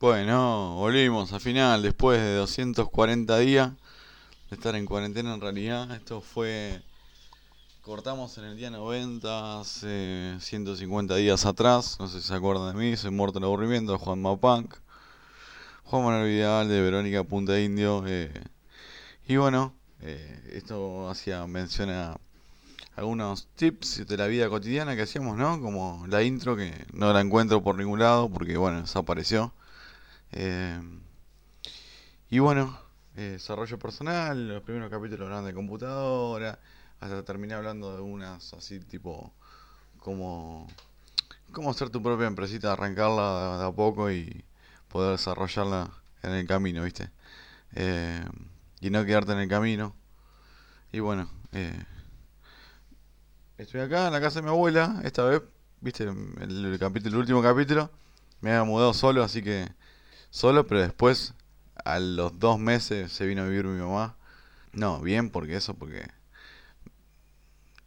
Bueno, 0.00 0.76
volvimos 0.76 1.30
al 1.34 1.42
final, 1.42 1.82
después 1.82 2.18
de 2.18 2.36
240 2.36 3.36
días 3.36 3.70
de 4.48 4.56
estar 4.56 4.74
en 4.74 4.86
cuarentena 4.86 5.34
en 5.34 5.42
realidad. 5.42 5.94
Esto 5.94 6.22
fue... 6.22 6.80
Cortamos 7.82 8.38
en 8.38 8.44
el 8.44 8.56
día 8.56 8.70
90, 8.70 9.60
hace 9.60 10.38
150 10.40 11.16
días 11.16 11.44
atrás. 11.44 11.98
No 12.00 12.08
sé 12.08 12.22
si 12.22 12.28
se 12.28 12.34
acuerdan 12.34 12.74
de 12.74 12.82
mí, 12.82 12.96
soy 12.96 13.10
muerto 13.10 13.40
el 13.40 13.44
aburrimiento, 13.44 13.98
Juan 13.98 14.22
Mapunk. 14.22 14.74
Juan 15.84 16.04
Manuel 16.04 16.28
Vidal 16.28 16.68
de 16.70 16.80
Verónica 16.80 17.22
Punta 17.22 17.60
Indio. 17.60 18.02
Eh, 18.06 18.32
y 19.28 19.36
bueno, 19.36 19.74
eh, 20.00 20.50
esto 20.54 21.10
hacía 21.10 21.46
mención 21.46 21.90
a 21.90 22.16
algunos 22.96 23.48
tips 23.54 24.06
de 24.08 24.16
la 24.16 24.28
vida 24.28 24.48
cotidiana 24.48 24.96
que 24.96 25.02
hacíamos, 25.02 25.36
¿no? 25.36 25.60
Como 25.60 26.06
la 26.08 26.22
intro 26.22 26.56
que 26.56 26.86
no 26.94 27.12
la 27.12 27.20
encuentro 27.20 27.62
por 27.62 27.76
ningún 27.76 27.98
lado 27.98 28.30
porque, 28.30 28.56
bueno, 28.56 28.80
desapareció. 28.80 29.52
Eh, 30.32 30.80
y 32.30 32.38
bueno, 32.38 32.78
eh, 33.16 33.32
desarrollo 33.32 33.78
personal, 33.78 34.48
los 34.48 34.62
primeros 34.62 34.90
capítulos 34.90 35.26
hablando 35.26 35.48
de 35.48 35.54
computadora, 35.54 36.58
hasta 37.00 37.24
terminé 37.24 37.54
hablando 37.54 37.96
de 37.96 38.02
unas 38.02 38.52
así 38.54 38.78
tipo 38.80 39.32
como 39.98 40.68
cómo 41.52 41.70
hacer 41.70 41.90
tu 41.90 42.02
propia 42.02 42.26
empresita, 42.26 42.72
arrancarla 42.72 43.58
de, 43.58 43.66
a 43.66 43.72
poco 43.72 44.10
y 44.10 44.44
poder 44.88 45.12
desarrollarla 45.12 45.90
en 46.22 46.32
el 46.32 46.46
camino, 46.46 46.84
¿viste? 46.84 47.10
Eh, 47.74 48.24
y 48.80 48.90
no 48.90 49.04
quedarte 49.04 49.32
en 49.32 49.38
el 49.40 49.48
camino. 49.48 49.94
Y 50.92 51.00
bueno, 51.00 51.28
estoy 53.58 53.80
acá 53.80 54.06
en 54.06 54.12
la 54.12 54.20
casa 54.20 54.40
de 54.40 54.42
mi 54.42 54.48
abuela, 54.48 55.00
esta 55.04 55.24
vez, 55.24 55.42
¿viste? 55.80 56.04
El, 56.04 56.76
capítulo, 56.78 57.16
el 57.16 57.20
último 57.20 57.42
capítulo, 57.42 57.90
me 58.40 58.50
había 58.50 58.64
mudado 58.64 58.94
solo, 58.94 59.22
así 59.22 59.42
que 59.42 59.68
solo, 60.30 60.66
pero 60.66 60.80
después, 60.80 61.34
a 61.84 62.00
los 62.00 62.38
dos 62.38 62.58
meses, 62.58 63.12
se 63.12 63.26
vino 63.26 63.42
a 63.42 63.46
vivir 63.46 63.64
mi 63.66 63.80
mamá. 63.80 64.16
No, 64.72 65.00
bien, 65.00 65.30
porque 65.30 65.56
eso, 65.56 65.74
porque 65.74 66.08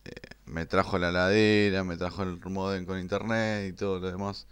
eh, 0.06 0.12
me 0.46 0.66
trajo 0.66 0.98
la 0.98 1.12
ladera, 1.12 1.84
me 1.84 1.98
trajo 1.98 2.24
el 2.24 2.40
modem 2.46 2.86
con 2.86 3.00
internet 3.00 3.70
y 3.70 3.74
todo 3.74 4.00
lo 4.00 4.12
demás 4.12 4.48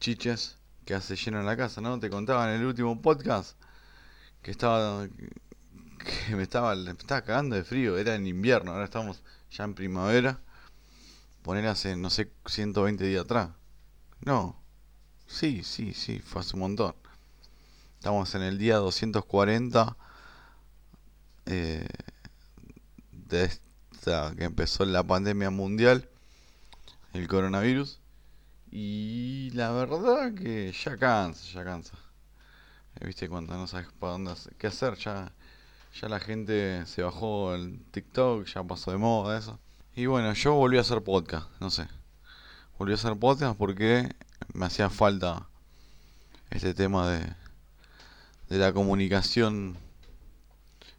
chiches 0.00 0.56
que 0.84 0.94
hace 0.94 1.16
lleno 1.16 1.40
en 1.40 1.46
la 1.46 1.56
casa, 1.56 1.80
¿no? 1.80 1.98
Te 2.00 2.10
contaba 2.10 2.48
en 2.52 2.60
el 2.60 2.66
último 2.66 3.00
podcast 3.02 3.56
que 4.42 4.50
estaba 4.50 5.06
que 6.28 6.36
me 6.36 6.42
estaba 6.44 6.74
me 6.74 6.90
estaba 6.92 7.22
cagando 7.22 7.56
de 7.56 7.64
frío, 7.64 7.98
era 7.98 8.14
en 8.14 8.26
invierno, 8.26 8.72
ahora 8.72 8.84
estamos 8.84 9.22
ya 9.50 9.64
en 9.64 9.74
primavera. 9.74 10.40
Poner 11.42 11.66
hace 11.66 11.96
no 11.96 12.10
sé 12.10 12.30
120 12.46 13.04
días 13.04 13.24
atrás. 13.24 13.50
No. 14.20 14.60
Sí, 15.26 15.62
sí, 15.64 15.94
sí, 15.94 16.20
fue 16.20 16.40
hace 16.40 16.56
un 16.56 16.60
montón. 16.60 16.94
Estamos 17.98 18.32
en 18.36 18.42
el 18.42 18.58
día 18.58 18.76
240 18.76 19.96
eh, 21.46 21.84
de 23.10 23.44
esta 23.44 24.32
que 24.36 24.44
empezó 24.44 24.84
la 24.84 25.02
pandemia 25.02 25.50
mundial, 25.50 26.08
el 27.12 27.26
coronavirus. 27.26 27.98
Y 28.70 29.50
la 29.50 29.72
verdad 29.72 30.32
que 30.32 30.70
ya 30.72 30.96
cansa, 30.96 31.44
ya 31.52 31.64
cansa. 31.64 31.98
Eh, 33.00 33.06
Viste 33.08 33.28
cuando 33.28 33.54
no 33.54 33.66
sabes 33.66 33.88
para 33.98 34.12
dónde 34.12 34.32
qué 34.58 34.68
hacer, 34.68 34.94
ya, 34.94 35.32
ya 36.00 36.08
la 36.08 36.20
gente 36.20 36.86
se 36.86 37.02
bajó 37.02 37.56
el 37.56 37.80
TikTok, 37.90 38.46
ya 38.46 38.62
pasó 38.62 38.92
de 38.92 38.98
moda 38.98 39.36
eso. 39.36 39.58
Y 39.96 40.06
bueno, 40.06 40.32
yo 40.34 40.54
volví 40.54 40.78
a 40.78 40.82
hacer 40.82 41.02
podcast, 41.02 41.50
no 41.58 41.68
sé. 41.68 41.88
Volví 42.78 42.92
a 42.92 42.94
hacer 42.94 43.18
podcast 43.18 43.58
porque 43.58 44.14
me 44.54 44.66
hacía 44.66 44.88
falta 44.88 45.48
este 46.50 46.74
tema 46.74 47.08
de, 47.08 47.47
de 48.48 48.58
la 48.58 48.72
comunicación 48.72 49.76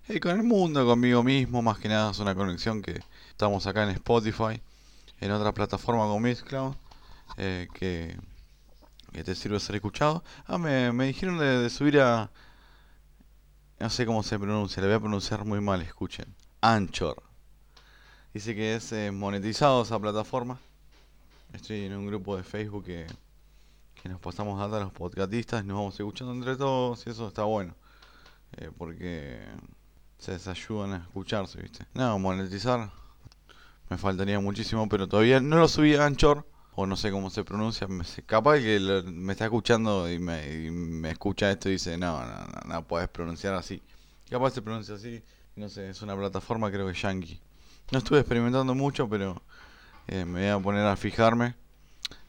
eh, 0.08 0.20
con 0.20 0.32
el 0.32 0.44
mundo, 0.44 0.86
conmigo 0.86 1.24
mismo, 1.24 1.62
más 1.62 1.78
que 1.78 1.88
nada 1.88 2.12
es 2.12 2.20
una 2.20 2.36
conexión 2.36 2.82
que 2.82 3.00
estamos 3.30 3.68
acá 3.68 3.84
en 3.84 3.90
Spotify, 3.90 4.62
en 5.20 5.32
otra 5.32 5.54
plataforma 5.54 6.06
con 6.06 6.22
Mixcloud, 6.22 6.74
eh, 7.38 7.68
que, 7.74 8.18
que, 9.12 9.24
te 9.24 9.36
sirve 9.36 9.60
ser 9.60 9.76
escuchado. 9.76 10.24
Ah, 10.48 10.58
me, 10.58 10.92
me 10.92 11.06
dijeron 11.06 11.38
de, 11.38 11.70
subir 11.70 12.00
a... 12.00 12.30
No 13.80 13.90
sé 13.90 14.06
cómo 14.06 14.24
se 14.24 14.38
pronuncia, 14.38 14.82
le 14.82 14.88
voy 14.88 14.98
a 14.98 15.00
pronunciar 15.00 15.46
muy 15.46 15.62
mal, 15.62 15.82
escuchen. 15.82 16.26
Anchor. 16.62 17.22
Dice 18.34 18.54
que 18.56 18.76
es 18.76 18.92
eh, 18.92 19.12
monetizado 19.12 19.84
esa 19.84 20.00
plataforma. 20.00 20.60
Estoy 21.54 21.86
en 21.86 21.96
un 21.96 22.08
grupo 22.08 22.36
de 22.36 22.44
Facebook 22.44 22.86
que 22.86 23.08
que 24.02 24.10
nos 24.10 24.20
pasamos 24.20 24.60
data 24.60 24.78
a 24.78 24.86
los 24.86 24.94
podcastistas, 24.94 25.66
nos 25.66 25.78
vamos 25.78 26.00
escuchando 26.00 26.34
entre 26.34 26.56
todos 26.56 27.06
y 27.06 27.10
eso 27.10 27.28
está 27.28 27.44
bueno. 27.44 27.76
Eh, 28.58 28.72
porque 28.78 29.40
se 30.18 30.34
desayudan 30.34 30.94
a 30.94 30.98
escucharse, 30.98 31.62
¿viste? 31.62 31.86
No, 31.94 32.18
monetizar 32.18 32.92
me 33.90 33.98
faltaría 33.98 34.40
muchísimo, 34.40 34.88
pero 34.88 35.08
todavía 35.08 35.40
no 35.40 35.58
lo 35.58 35.68
subí 35.68 35.96
a 35.96 36.06
Anchor, 36.06 36.46
o 36.76 36.86
no 36.86 36.96
sé 36.96 37.12
cómo 37.12 37.30
se 37.30 37.44
pronuncia. 37.44 37.88
Capaz 38.26 38.60
que 38.60 38.80
me 39.06 39.34
está 39.34 39.46
escuchando 39.46 40.10
y 40.10 40.20
me, 40.20 41.10
escucha 41.10 41.52
esto 41.52 41.70
y 41.70 41.74
dice, 41.74 41.98
no, 41.98 42.26
no, 42.26 42.38
no, 42.38 42.74
no 42.74 42.88
puedes 42.88 43.10
pronunciar 43.10 43.56
así. 43.56 43.82
Capaz 44.30 44.52
se 44.52 44.62
pronuncia 44.62 44.96
así, 44.96 45.22
no 45.56 45.68
sé, 45.70 45.90
es 45.90 46.02
una 46.02 46.16
plataforma 46.16 46.72
creo 46.72 46.88
que 46.88 46.94
yankee. 46.94 47.42
No 47.92 47.98
estuve 47.98 48.20
experimentando 48.20 48.76
mucho, 48.76 49.10
pero 49.10 49.42
eh, 50.08 50.24
me 50.24 50.42
voy 50.42 50.50
a 50.50 50.60
poner 50.60 50.86
a 50.86 50.96
fijarme 50.96 51.56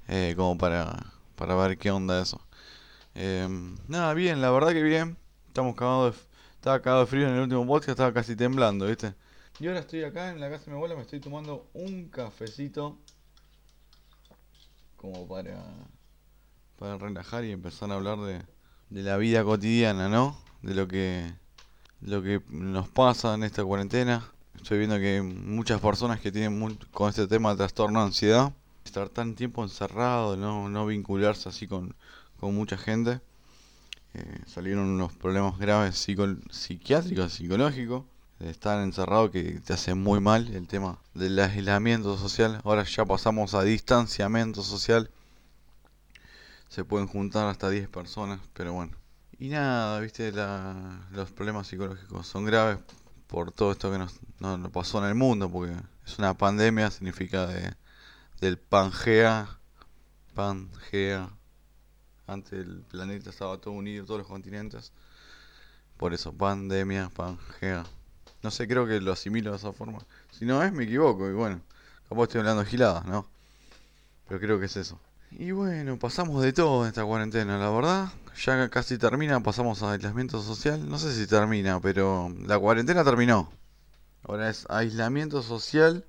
eh, 0.08 0.34
como 0.36 0.56
para 0.56 1.12
para 1.40 1.54
ver 1.54 1.78
qué 1.78 1.90
onda 1.90 2.20
eso. 2.20 2.38
Em, 3.14 3.74
nada, 3.88 4.12
bien, 4.12 4.42
la 4.42 4.50
verdad 4.50 4.72
que 4.72 4.82
bien. 4.82 5.16
Estamos 5.46 5.74
cagados 5.74 6.14
de, 6.14 6.22
estaba 6.56 6.82
cagado 6.82 7.00
de 7.00 7.06
frío 7.06 7.26
en 7.26 7.34
el 7.34 7.40
último 7.40 7.66
podcast, 7.66 7.88
estaba 7.88 8.12
casi 8.12 8.36
temblando, 8.36 8.86
¿viste? 8.86 9.14
Y 9.58 9.66
ahora 9.66 9.80
estoy 9.80 10.04
acá 10.04 10.30
en 10.30 10.38
la 10.38 10.50
casa 10.50 10.66
de 10.66 10.72
mi 10.72 10.76
abuela, 10.76 10.94
me 10.96 11.00
estoy 11.00 11.18
tomando 11.18 11.66
un 11.72 12.10
cafecito 12.10 12.98
como 14.98 15.26
para 15.26 15.64
para 16.78 16.98
relajar 16.98 17.44
y 17.44 17.52
empezar 17.52 17.90
a 17.90 17.94
hablar 17.94 18.18
de, 18.18 18.42
de 18.90 19.02
la 19.02 19.16
vida 19.16 19.42
cotidiana, 19.42 20.10
¿no? 20.10 20.36
De 20.60 20.74
lo 20.74 20.86
que 20.88 21.32
lo 22.02 22.22
que 22.22 22.42
nos 22.50 22.86
pasa 22.90 23.32
en 23.32 23.44
esta 23.44 23.64
cuarentena. 23.64 24.30
Estoy 24.56 24.76
viendo 24.76 24.98
que 24.98 25.22
muchas 25.22 25.80
personas 25.80 26.20
que 26.20 26.30
tienen 26.30 26.78
con 26.90 27.08
este 27.08 27.26
tema 27.26 27.52
de 27.52 27.56
trastorno 27.56 28.00
de 28.00 28.06
ansiedad 28.06 28.52
estar 28.84 29.08
tan 29.08 29.34
tiempo 29.34 29.62
encerrado, 29.62 30.36
no, 30.36 30.68
no 30.68 30.86
vincularse 30.86 31.48
así 31.48 31.66
con, 31.66 31.94
mucha 32.40 32.76
gente. 32.76 33.20
Eh, 34.14 34.40
salieron 34.46 34.88
unos 34.88 35.12
problemas 35.12 35.58
graves 35.58 35.96
psiquiátricos, 36.50 37.34
psicológicos, 37.34 38.04
estar 38.40 38.82
encerrado 38.82 39.30
que 39.30 39.60
te 39.60 39.72
hace 39.72 39.94
muy 39.94 40.20
mal 40.20 40.48
el 40.54 40.66
tema 40.66 40.98
del 41.14 41.38
aislamiento 41.38 42.16
social. 42.16 42.60
Ahora 42.64 42.84
ya 42.84 43.04
pasamos 43.04 43.54
a 43.54 43.62
distanciamiento 43.62 44.62
social. 44.62 45.10
Se 46.68 46.84
pueden 46.84 47.08
juntar 47.08 47.46
hasta 47.48 47.68
10 47.68 47.88
personas, 47.88 48.40
pero 48.54 48.72
bueno. 48.72 48.96
Y 49.38 49.48
nada, 49.48 50.00
viste, 50.00 50.32
los 50.32 51.30
problemas 51.30 51.66
psicológicos 51.66 52.26
son 52.26 52.44
graves 52.44 52.78
por 53.26 53.52
todo 53.52 53.72
esto 53.72 53.90
que 53.90 53.98
nos, 53.98 54.20
nos 54.38 54.70
pasó 54.70 54.98
en 54.98 55.04
el 55.04 55.14
mundo, 55.14 55.50
porque 55.50 55.74
es 56.06 56.18
una 56.18 56.34
pandemia, 56.34 56.90
significa 56.90 57.46
de 57.46 57.74
del 58.40 58.58
Pangea. 58.58 59.58
Pangea. 60.34 61.30
Antes 62.26 62.52
el 62.52 62.82
planeta 62.82 63.30
estaba 63.30 63.58
todo 63.58 63.74
unido, 63.74 64.04
todos 64.06 64.20
los 64.20 64.26
continentes. 64.26 64.92
Por 65.96 66.14
eso, 66.14 66.32
pandemia, 66.32 67.10
Pangea. 67.10 67.84
No 68.42 68.50
sé, 68.50 68.66
creo 68.66 68.86
que 68.86 69.00
lo 69.00 69.12
asimilo 69.12 69.50
de 69.50 69.58
esa 69.58 69.72
forma. 69.72 69.98
Si 70.30 70.44
no 70.46 70.62
es, 70.62 70.72
me 70.72 70.84
equivoco. 70.84 71.28
Y 71.28 71.32
bueno, 71.32 71.60
capaz 72.08 72.24
estoy 72.24 72.40
hablando 72.40 72.64
giladas, 72.64 73.04
¿no? 73.04 73.28
Pero 74.28 74.40
creo 74.40 74.58
que 74.58 74.66
es 74.66 74.76
eso. 74.76 74.98
Y 75.32 75.50
bueno, 75.52 75.98
pasamos 75.98 76.42
de 76.42 76.52
todo 76.52 76.82
en 76.82 76.88
esta 76.88 77.04
cuarentena, 77.04 77.58
la 77.58 77.70
verdad. 77.70 78.08
Ya 78.44 78.68
casi 78.70 78.96
termina, 78.96 79.40
pasamos 79.42 79.82
a 79.82 79.92
aislamiento 79.92 80.40
social. 80.40 80.88
No 80.88 80.98
sé 80.98 81.14
si 81.14 81.26
termina, 81.26 81.80
pero 81.80 82.34
la 82.46 82.58
cuarentena 82.58 83.04
terminó. 83.04 83.52
Ahora 84.22 84.48
es 84.48 84.66
aislamiento 84.70 85.42
social 85.42 86.04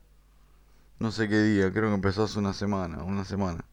no 1.01 1.12
sé 1.12 1.27
qué 1.27 1.42
día, 1.42 1.71
creo 1.74 1.89
que 1.89 1.95
empezó 1.95 2.25
hace 2.25 2.38
una 2.38 2.53
semana, 2.53 3.03
una 3.03 3.25
semana. 3.25 3.65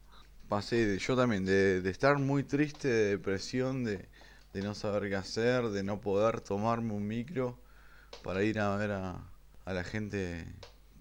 Pasé 0.47 0.87
de, 0.87 0.97
yo 0.97 1.15
también, 1.15 1.45
de, 1.45 1.87
estar 1.87 2.17
muy 2.17 2.43
triste, 2.43 2.87
de 2.87 3.09
depresión, 3.11 3.83
de, 3.83 4.09
no 4.55 4.73
saber 4.73 5.09
qué 5.09 5.15
hacer, 5.15 5.69
de 5.69 5.83
no 5.83 6.01
poder 6.01 6.41
tomarme 6.41 6.93
un 6.93 7.07
micro 7.07 7.59
para 8.23 8.41
ir 8.41 8.59
a 8.59 8.75
ver 8.77 8.91
a, 8.91 9.21
la 9.67 9.83
gente 9.83 10.43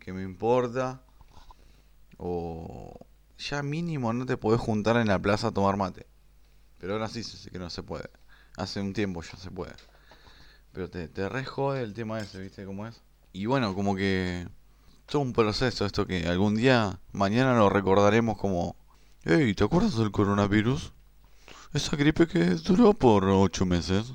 que 0.01 0.13
me 0.13 0.23
importa. 0.23 1.03
O 2.19 3.07
ya 3.39 3.63
mínimo 3.63 4.13
no 4.13 4.27
te 4.27 4.37
podés 4.37 4.61
juntar 4.61 4.99
en 4.99 5.09
la 5.09 5.19
plaza 5.19 5.47
a 5.47 5.53
tomar 5.53 5.79
mate. 5.79 6.07
Pero 6.77 6.93
ahora 6.93 7.09
sí 7.09 7.23
sé 7.23 7.51
que 7.51 7.59
no 7.59 7.71
se 7.71 7.83
puede. 7.83 8.11
Hace 8.59 8.83
un 8.83 8.93
tiempo 8.93 9.23
ya 9.23 9.39
se 9.39 9.51
puede. 9.51 9.73
Pero 10.73 10.91
te, 10.91 11.09
te 11.09 11.27
re 11.31 11.47
jode 11.47 11.83
el 11.83 11.95
tema 11.95 12.21
ese, 12.21 12.39
¿viste 12.39 12.67
cómo 12.67 12.87
es? 12.87 13.01
Y 13.33 13.47
bueno, 13.47 13.75
como 13.75 13.97
que 13.97 14.47
todo 15.09 15.23
un 15.23 15.33
proceso 15.33 15.87
esto 15.87 16.07
que 16.07 16.29
algún 16.29 16.55
día, 16.55 17.01
mañana 17.13 17.57
lo 17.57 17.71
recordaremos 17.71 18.37
como, 18.37 18.77
hey, 19.25 19.55
¿te 19.55 19.65
acuerdas 19.65 19.97
del 19.97 20.11
coronavirus? 20.11 20.93
Esa 21.73 21.97
gripe 21.97 22.27
que 22.27 22.45
duró 22.45 22.93
por 22.93 23.25
ocho 23.25 23.65
meses. 23.65 24.13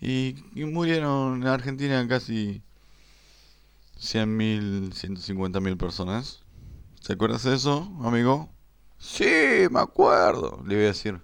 Y, 0.00 0.36
y 0.54 0.64
murieron 0.64 1.42
en 1.42 1.48
Argentina 1.48 2.06
casi 2.06 2.62
100.000, 3.98 4.92
150.000 4.92 5.76
personas. 5.76 6.42
¿Se 7.00 7.14
acuerdas 7.14 7.42
de 7.42 7.54
eso, 7.54 7.90
amigo? 8.02 8.48
Sí, 8.98 9.66
me 9.70 9.80
acuerdo, 9.80 10.62
le 10.66 10.76
voy 10.76 10.84
a 10.84 10.88
decir. 10.88 11.20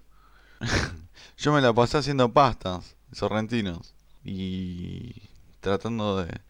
Yo 1.39 1.53
me 1.53 1.61
la 1.61 1.73
pasé 1.73 1.99
haciendo 1.99 2.33
pastas, 2.33 2.97
sorrentinos. 3.13 3.95
Y 4.25 5.29
tratando 5.61 6.23
de, 6.23 6.41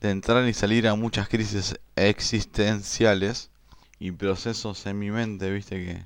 de 0.00 0.10
entrar 0.10 0.46
y 0.48 0.54
salir 0.54 0.88
a 0.88 0.94
muchas 0.94 1.28
crisis 1.28 1.78
existenciales 1.96 3.50
y 3.98 4.12
procesos 4.12 4.86
en 4.86 4.98
mi 4.98 5.10
mente, 5.10 5.50
viste 5.50 5.76
que 5.76 6.04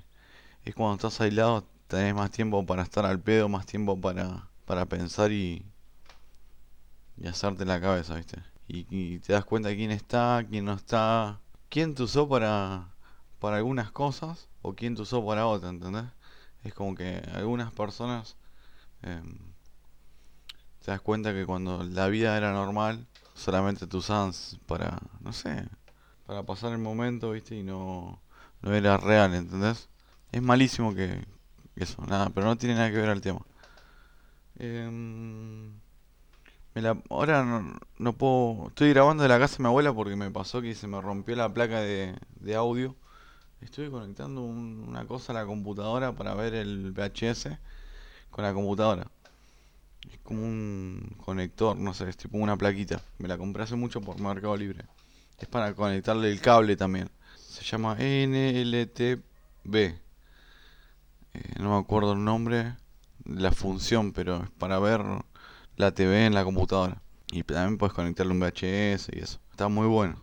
es 0.65 0.75
cuando 0.75 0.95
estás 0.95 1.21
aislado 1.21 1.65
tenés 1.87 2.15
más 2.15 2.31
tiempo 2.31 2.65
para 2.67 2.83
estar 2.83 3.07
al 3.07 3.21
pedo, 3.21 3.49
más 3.49 3.67
tiempo 3.67 4.01
para, 4.01 4.49
para 4.65 4.87
pensar 4.87 5.31
y, 5.31 5.65
y 7.17 7.27
hacerte 7.29 7.65
la 7.65 7.81
cabeza, 7.81 8.17
viste. 8.17 8.43
Y, 8.67 9.19
te 9.19 9.35
das 9.35 9.45
cuenta 9.45 9.75
quién 9.75 9.91
está, 9.91 10.45
quién 10.49 10.65
no 10.65 10.73
está, 10.73 11.39
quién 11.69 11.95
te 11.95 12.03
usó 12.03 12.29
para, 12.29 12.89
para 13.39 13.59
algunas 13.59 13.93
cosas 13.93 14.49
o 14.63 14.75
quién 14.75 14.97
te 14.97 15.03
usó 15.03 15.25
para 15.25 15.47
otras, 15.47 15.73
¿entendés? 15.73 16.07
Es 16.65 16.73
como 16.73 16.95
que 16.95 17.23
algunas 17.35 17.73
personas 17.73 18.37
em, 19.03 19.37
te 20.83 20.91
das 20.91 21.01
cuenta 21.03 21.35
que 21.35 21.45
cuando 21.45 21.85
la 21.85 22.09
vida 22.09 22.37
era 22.39 22.53
normal, 22.53 23.07
solamente 23.35 23.87
te 23.87 23.97
usaban 23.97 24.33
para, 24.67 24.99
no 25.21 25.33
sé, 25.33 25.69
para 26.27 26.45
pasar 26.45 26.73
el 26.73 26.79
momento, 26.79 27.33
¿viste? 27.33 27.57
Y 27.57 27.63
no, 27.63 28.21
no 28.63 28.75
era 28.75 28.97
real, 28.97 29.35
¿entendés? 29.35 29.89
Es 30.33 30.43
malísimo 30.43 30.95
que, 30.95 31.25
eso, 31.77 32.03
nada, 32.07 32.31
pero 32.31 32.47
no 32.47 32.57
tiene 32.57 32.75
nada 32.77 32.91
que 32.91 32.97
ver 32.97 33.11
al 33.11 33.21
tema. 33.21 33.41
Em, 34.59 35.73
la, 36.75 37.01
ahora 37.11 37.45
no, 37.99 38.13
puedo. 38.15 38.69
Estoy 38.69 38.91
grabando 38.91 39.23
de 39.23 39.29
la 39.29 39.39
casa 39.39 39.57
de 39.59 39.63
mi 39.65 39.69
abuela 39.69 39.93
porque 39.93 40.17
me 40.17 40.31
pasó 40.31 40.61
que 40.63 40.75
se 40.75 40.87
me 40.87 41.01
rompió 41.01 41.37
la 41.37 41.53
placa 41.53 41.81
de, 41.81 42.17
de 42.41 42.55
audio. 42.55 42.97
Estoy 43.61 43.91
conectando 43.91 44.43
una 44.43 45.07
cosa 45.07 45.33
a 45.33 45.37
la 45.37 45.47
computadora 45.47 46.13
para 46.13 46.35
ver 46.35 46.55
el 46.55 46.93
VHS 46.93 47.59
con 48.31 48.45
la 48.45 48.53
computadora. 48.53 49.09
Es 50.13 50.19
como 50.23 50.43
un 50.43 51.17
conector, 51.25 51.77
no 51.77 51.95
sé, 51.95 52.09
es 52.09 52.17
tipo 52.17 52.39
una 52.39 52.57
plaquita. 52.57 53.01
Me 53.19 53.29
la 53.29 53.39
compré 53.39 53.63
hace 53.63 53.77
mucho 53.77 54.01
por 54.01 54.21
Mercado 54.21 54.57
Libre. 54.57 54.85
Es 55.39 55.49
para 55.49 55.75
conectarle 55.75 56.31
el 56.31 56.41
cable 56.41 56.77
también. 56.77 57.11
Se 57.37 57.65
llama 57.65 57.97
NLTB. 57.99 59.75
Eh, 59.75 59.99
no 61.59 61.71
me 61.71 61.79
acuerdo 61.79 62.13
el 62.13 62.25
nombre, 62.25 62.77
la 63.25 63.51
función, 63.53 64.13
pero 64.13 64.45
es 64.45 64.51
para 64.51 64.79
ver 64.79 65.03
la 65.77 65.93
TV 65.93 66.27
en 66.27 66.35
la 66.35 66.45
computadora. 66.45 67.03
Y 67.33 67.43
también 67.43 67.79
puedes 67.79 67.95
conectarle 67.95 68.33
un 68.33 68.41
VHS 68.41 69.09
y 69.13 69.19
eso. 69.19 69.41
Está 69.51 69.69
muy 69.69 69.87
bueno. 69.87 70.23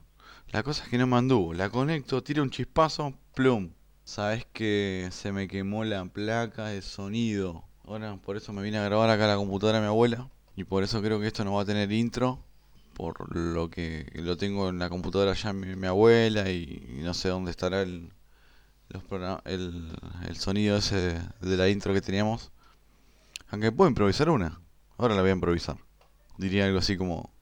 La 0.50 0.64
cosa 0.64 0.84
es 0.84 0.90
que 0.90 0.98
no 0.98 1.08
me 1.08 1.18
anduvo. 1.18 1.54
La 1.54 1.70
conecto, 1.70 2.24
tira 2.24 2.42
un 2.42 2.50
chispazo, 2.50 3.14
plum. 3.34 3.74
Sabes 4.04 4.46
que 4.54 5.10
se 5.12 5.32
me 5.32 5.48
quemó 5.48 5.84
la 5.84 6.04
placa 6.06 6.68
de 6.68 6.82
sonido. 6.82 7.64
Ahora 7.92 8.16
por 8.16 8.38
eso 8.38 8.54
me 8.54 8.62
vine 8.62 8.78
a 8.78 8.86
grabar 8.86 9.10
acá 9.10 9.28
la 9.28 9.36
computadora 9.36 9.80
de 9.80 9.82
mi 9.82 9.90
abuela. 9.90 10.30
Y 10.56 10.64
por 10.64 10.82
eso 10.82 11.02
creo 11.02 11.20
que 11.20 11.28
esto 11.28 11.44
no 11.44 11.56
va 11.56 11.64
a 11.64 11.66
tener 11.66 11.92
intro. 11.92 12.40
Por 12.94 13.36
lo 13.36 13.70
que 13.70 14.10
lo 14.16 14.38
tengo 14.38 14.70
en 14.70 14.80
la 14.80 14.88
computadora 14.88 15.34
ya 15.34 15.52
mi, 15.52 15.86
abuela 15.86 16.50
y, 16.50 17.02
no 17.04 17.14
sé 17.14 17.28
dónde 17.28 17.52
estará 17.52 17.82
el, 17.82 18.10
el, 19.44 20.36
sonido 20.38 20.78
ese 20.78 20.96
de, 20.96 21.22
de 21.42 21.58
la 21.58 21.68
intro 21.68 21.94
que 21.94 22.00
teníamos. 22.00 22.54
Aunque 23.50 23.74
puedo 23.74 23.90
improvisar 23.90 24.30
una. 24.30 24.62
Ahora 24.98 25.14
la 25.14 25.22
voy 25.22 25.32
a 25.32 25.34
improvisar. 25.34 25.76
Diría 26.38 26.68
algo 26.68 26.80
así 26.80 26.96
como... 26.96 27.34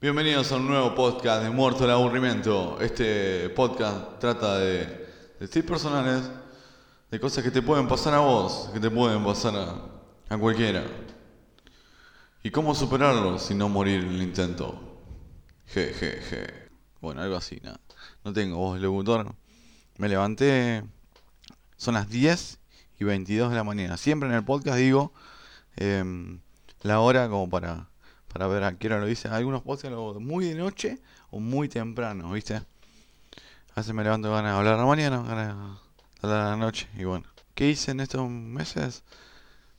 Bienvenidos 0.00 0.50
a 0.50 0.56
un 0.56 0.66
nuevo 0.66 0.96
podcast 0.96 1.44
de 1.44 1.50
Muerto 1.50 1.84
el 1.84 1.92
Aburrimiento. 1.92 2.76
Este 2.80 3.50
podcast 3.50 4.18
trata 4.18 4.58
de, 4.58 5.06
de 5.38 5.46
tips 5.46 5.68
personales, 5.68 6.28
de 7.12 7.20
cosas 7.20 7.44
que 7.44 7.50
te 7.50 7.60
pueden 7.60 7.86
pasar 7.86 8.14
a 8.14 8.20
vos, 8.20 8.70
que 8.72 8.80
te 8.80 8.90
pueden 8.90 9.22
pasar 9.22 9.54
a, 9.54 10.34
a 10.34 10.38
cualquiera. 10.38 10.82
Y 12.42 12.50
cómo 12.50 12.74
superarlo 12.74 13.38
sin 13.38 13.58
no 13.58 13.68
morir 13.68 14.02
en 14.02 14.12
el 14.12 14.22
intento. 14.22 14.80
Je, 15.66 15.92
je, 15.92 16.22
je. 16.22 16.70
Bueno, 17.02 17.20
algo 17.20 17.36
así, 17.36 17.60
nada. 17.62 17.78
No 18.24 18.32
tengo 18.32 18.56
voz 18.56 18.80
locutor. 18.80 19.34
Me 19.98 20.08
levanté. 20.08 20.84
Son 21.76 21.92
las 21.92 22.08
10 22.08 22.58
y 22.98 23.04
22 23.04 23.50
de 23.50 23.56
la 23.56 23.64
mañana. 23.64 23.98
Siempre 23.98 24.30
en 24.30 24.34
el 24.34 24.42
podcast 24.42 24.78
digo 24.78 25.12
eh, 25.76 26.02
la 26.80 27.00
hora 27.00 27.28
como 27.28 27.50
para, 27.50 27.90
para 28.32 28.46
ver 28.46 28.64
a 28.64 28.78
qué 28.78 28.86
hora 28.86 29.00
lo 29.00 29.06
dice. 29.06 29.28
Algunos 29.28 29.60
podcasts 29.60 29.90
lo 29.90 30.18
muy 30.18 30.46
de 30.46 30.54
noche 30.54 30.98
o 31.30 31.40
muy 31.40 31.68
temprano, 31.68 32.32
¿viste? 32.32 32.54
A 32.54 32.64
veces 33.76 33.92
me 33.92 34.02
levanto 34.02 34.32
ganas 34.32 34.52
de 34.52 34.58
hablar 34.58 34.78
la 34.78 34.86
mañana, 34.86 35.22
ganas 35.22 35.81
a 36.22 36.50
la 36.50 36.56
noche. 36.56 36.88
Y 36.96 37.04
bueno, 37.04 37.26
¿qué 37.54 37.70
hice 37.70 37.90
en 37.90 38.00
estos 38.00 38.28
meses? 38.28 39.02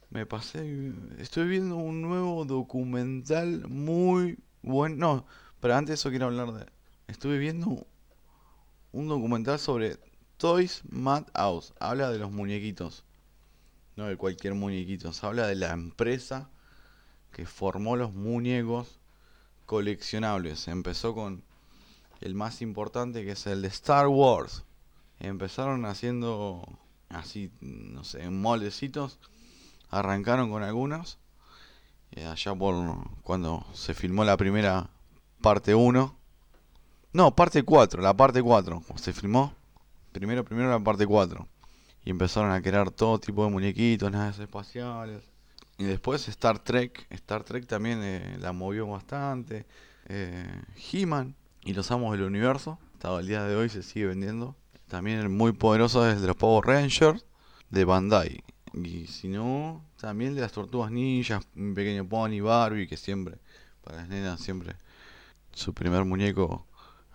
Me 0.09 0.25
pasé, 0.25 0.93
estoy 1.17 1.47
viendo 1.47 1.75
un 1.77 2.01
nuevo 2.01 2.45
documental 2.45 3.67
muy 3.67 4.37
bueno. 4.61 4.95
No, 4.95 5.25
pero 5.59 5.75
antes 5.75 5.99
eso 5.99 6.09
quiero 6.09 6.27
hablar 6.27 6.51
de... 6.53 6.65
Estuve 7.07 7.37
viendo 7.37 7.85
un 8.91 9.07
documental 9.07 9.59
sobre 9.59 9.97
Toys 10.37 10.83
Mad 10.89 11.25
House. 11.33 11.73
Habla 11.79 12.11
de 12.11 12.19
los 12.19 12.31
muñequitos. 12.31 13.03
No 13.95 14.05
de 14.05 14.17
cualquier 14.17 14.53
muñequito. 14.53 15.11
habla 15.21 15.47
de 15.47 15.55
la 15.55 15.71
empresa 15.71 16.49
que 17.31 17.45
formó 17.45 17.95
los 17.95 18.13
muñecos 18.13 18.99
coleccionables. 19.65 20.67
Empezó 20.67 21.15
con 21.15 21.43
el 22.21 22.35
más 22.35 22.61
importante 22.61 23.23
que 23.23 23.31
es 23.31 23.47
el 23.47 23.61
de 23.61 23.67
Star 23.69 24.07
Wars. 24.07 24.63
Empezaron 25.23 25.85
haciendo 25.85 26.61
así, 27.09 27.51
no 27.61 28.03
sé, 28.03 28.29
moldecitos. 28.29 29.19
Arrancaron 29.89 30.51
con 30.51 30.63
algunos. 30.63 31.17
allá 32.15 32.55
por 32.55 33.21
cuando 33.23 33.65
se 33.73 33.93
filmó 33.93 34.23
la 34.23 34.37
primera 34.37 34.89
parte 35.41 35.73
1. 35.73 36.15
No, 37.13 37.35
parte 37.35 37.63
4, 37.63 38.01
la 38.01 38.15
parte 38.15 38.41
4. 38.41 38.83
Se 38.95 39.13
filmó 39.13 39.55
primero, 40.11 40.43
primero 40.43 40.69
la 40.69 40.79
parte 40.79 41.07
4. 41.07 41.47
Y 42.05 42.09
empezaron 42.09 42.51
a 42.51 42.61
crear 42.61 42.91
todo 42.91 43.19
tipo 43.19 43.45
de 43.45 43.51
muñequitos, 43.51 44.11
naves 44.11 44.39
espaciales 44.39 45.23
y 45.77 45.85
después 45.85 46.27
Star 46.27 46.59
Trek. 46.59 47.05
Star 47.09 47.43
Trek 47.43 47.65
también 47.65 47.99
eh, 48.03 48.37
la 48.39 48.53
movió 48.53 48.87
bastante. 48.87 49.65
Eh, 50.05 50.61
He-Man 50.91 51.35
y 51.63 51.73
los 51.73 51.91
Amos 51.91 52.11
del 52.13 52.23
Universo. 52.23 52.79
Hasta 52.93 53.19
el 53.19 53.27
día 53.27 53.43
de 53.43 53.55
hoy 53.55 53.69
se 53.69 53.83
sigue 53.83 54.07
vendiendo. 54.07 54.55
También 54.93 55.35
muy 55.35 55.53
poderoso 55.53 56.07
es 56.07 56.21
de 56.21 56.27
los 56.27 56.35
Power 56.35 56.67
Rangers 56.67 57.25
de 57.71 57.83
Bandai. 57.83 58.43
Y 58.75 59.07
si 59.07 59.27
no, 59.27 59.83
también 59.99 60.35
de 60.35 60.41
las 60.41 60.51
Tortugas 60.51 60.91
Ninjas, 60.91 61.47
un 61.55 61.73
pequeño 61.73 62.07
Pony, 62.07 62.41
Barbie, 62.41 62.85
que 62.85 62.95
siempre, 62.95 63.39
para 63.83 63.97
las 63.97 64.07
nenas, 64.07 64.39
siempre 64.39 64.75
su 65.51 65.73
primer 65.73 66.05
muñeco 66.05 66.67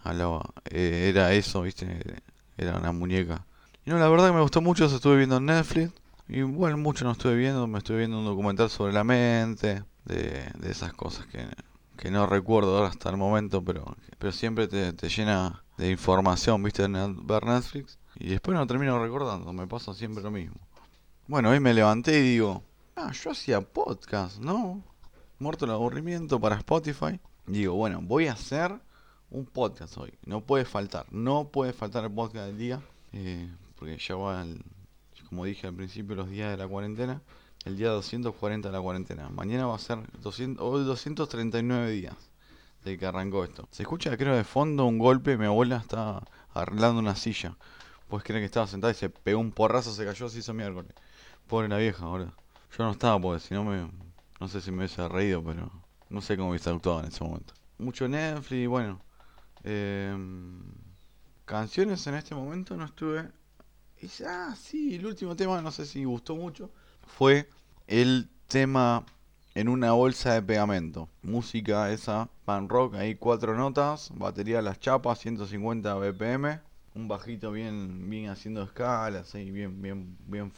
hablaba, 0.02 0.52
eh, 0.64 1.06
era 1.08 1.32
eso, 1.35 1.62
¿viste? 1.62 2.20
Era 2.56 2.78
una 2.78 2.90
muñeca. 2.90 3.47
Y 3.87 3.90
no, 3.90 3.99
la 4.00 4.08
verdad 4.08 4.26
que 4.26 4.35
me 4.35 4.42
gustó 4.42 4.61
mucho, 4.61 4.88
se 4.88 4.97
estuve 4.97 5.18
viendo 5.18 5.37
en 5.37 5.47
Netflix. 5.47 5.92
Y 6.26 6.42
bueno, 6.42 6.78
mucho 6.78 7.04
no 7.04 7.12
estuve 7.12 7.37
viendo, 7.37 7.68
me 7.68 7.78
estuve 7.78 7.99
viendo 7.99 8.18
un 8.18 8.25
documental 8.25 8.70
sobre 8.70 8.92
la 8.92 9.04
mente, 9.04 9.85
de, 10.04 10.50
esas 10.68 10.94
cosas 10.94 11.26
que, 11.26 11.47
que, 11.97 12.11
no 12.11 12.26
recuerdo 12.26 12.76
ahora 12.76 12.88
hasta 12.88 13.08
el 13.08 13.18
momento, 13.18 13.62
pero, 13.62 13.97
pero 14.18 14.32
siempre 14.32 14.66
te, 14.66 14.92
te 14.94 15.08
llena 15.08 15.62
de 15.78 15.90
información, 15.90 16.62
viste, 16.62 16.87
ver 16.87 17.47
Netflix. 17.47 17.99
Y 18.16 18.28
después 18.30 18.56
no 18.56 18.66
termino 18.66 19.02
recordando, 19.02 19.52
me 19.52 19.66
pasa 19.66 19.94
siempre 19.94 20.23
lo 20.23 20.30
mismo. 20.30 20.56
Bueno, 21.28 21.50
hoy 21.50 21.61
me 21.61 21.73
levanté 21.73 22.18
y 22.18 22.23
digo, 22.23 22.62
ah, 22.97 23.12
yo 23.12 23.30
hacía 23.30 23.61
podcast, 23.61 24.38
¿no? 24.40 24.82
Muerto 25.38 25.64
el 25.64 25.70
aburrimiento 25.70 26.40
para 26.40 26.56
Spotify. 26.56 27.20
digo, 27.47 27.75
bueno, 27.75 28.00
voy 28.02 28.26
a 28.26 28.32
hacer 28.32 28.75
un 29.30 29.47
podcast 29.47 29.97
hoy. 29.97 30.12
No 30.26 30.40
puede 30.40 30.64
faltar, 30.64 31.06
no 31.12 31.49
puede 31.49 31.73
faltar 31.73 32.04
el 32.04 32.11
podcast 32.11 32.47
del 32.47 32.58
día. 32.58 32.82
Eh, 33.12 33.49
porque 33.76 33.97
ya 33.99 34.16
va 34.16 34.42
el 34.42 34.61
como 35.28 35.44
dije 35.44 35.66
al 35.66 35.75
principio, 35.75 36.16
los 36.16 36.30
días 36.30 36.50
de 36.50 36.56
la 36.56 36.66
cuarentena. 36.66 37.20
El 37.64 37.76
día 37.76 37.90
240 37.90 38.68
de 38.68 38.73
la 38.73 38.80
cuarentena. 38.80 39.28
Mañana 39.28 39.66
va 39.66 39.76
a 39.76 39.78
ser 39.78 39.99
200, 40.23 40.64
hoy 40.64 40.85
239 40.85 41.90
días 41.90 42.27
que 42.97 43.07
arrancó 43.07 43.45
esto. 43.45 43.68
Se 43.71 43.83
escucha, 43.83 44.16
creo, 44.16 44.37
de 44.37 44.45
fondo 44.45 44.87
un 44.87 44.99
golpe. 44.99 45.37
Mi 45.37 45.47
abuela 45.47 45.76
está 45.76 46.23
arreglando 46.54 47.00
una 47.00 47.16
silla. 47.16 47.57
Pues 48.09 48.23
creen 48.25 48.40
que 48.40 48.47
estaba 48.47 48.66
sentada 48.66 48.92
y 48.92 48.97
se 48.97 49.11
pegó 49.11 49.40
un 49.40 49.52
porrazo, 49.52 49.92
se 49.92 50.04
cayó, 50.04 50.28
se 50.28 50.38
hizo 50.38 50.54
miércoles. 50.54 50.92
Pobre 51.47 51.68
la 51.68 51.76
vieja, 51.76 52.04
ahora. 52.04 52.33
Yo 52.76 52.85
no 52.85 52.92
estaba, 52.92 53.21
porque 53.21 53.40
si 53.40 53.54
no 53.54 53.64
me. 53.64 53.90
No 54.40 54.49
sé 54.49 54.61
si 54.61 54.71
me 54.71 54.78
hubiese 54.78 55.07
reído, 55.09 55.42
pero. 55.42 55.71
No 56.09 56.23
sé 56.23 56.37
cómo 56.37 56.50
hubiese 56.50 56.71
actuado 56.71 57.00
en 57.00 57.07
ese 57.07 57.23
momento. 57.23 57.52
Mucho 57.78 58.09
Netflix, 58.09 58.68
bueno. 58.68 59.00
Eh, 59.64 60.16
canciones 61.45 62.07
en 62.07 62.14
este 62.14 62.35
momento 62.35 62.76
no 62.76 62.85
estuve 62.85 63.28
ah, 64.26 64.54
sí, 64.57 64.95
el 64.95 65.07
último 65.07 65.35
tema 65.35 65.61
no 65.61 65.71
sé 65.71 65.87
si 65.87 66.04
gustó 66.04 66.37
mucho. 66.37 66.71
fue 67.07 67.49
el 67.87 68.28
tema 68.47 69.04
en 69.55 69.69
una 69.69 69.93
bolsa 69.93 70.35
de 70.35 70.43
pegamento. 70.43 71.09
Música 71.23 71.90
esa, 71.90 72.28
pan 72.45 72.69
rock, 72.69 72.95
ahí 72.95 73.17
cuatro 73.17 73.57
notas, 73.57 74.11
batería 74.14 74.62
las 74.62 74.81
chapas, 74.81 75.19
150 75.19 75.95
BPM, 75.95 76.61
un 76.95 77.09
bajito 77.09 77.52
bien, 77.52 78.09
bien 78.09 78.28
haciendo 78.28 78.62
escalas, 78.62 79.35
ahí 79.35 79.50
bien, 79.50 79.83
bien, 79.83 80.17
bien 80.26 80.52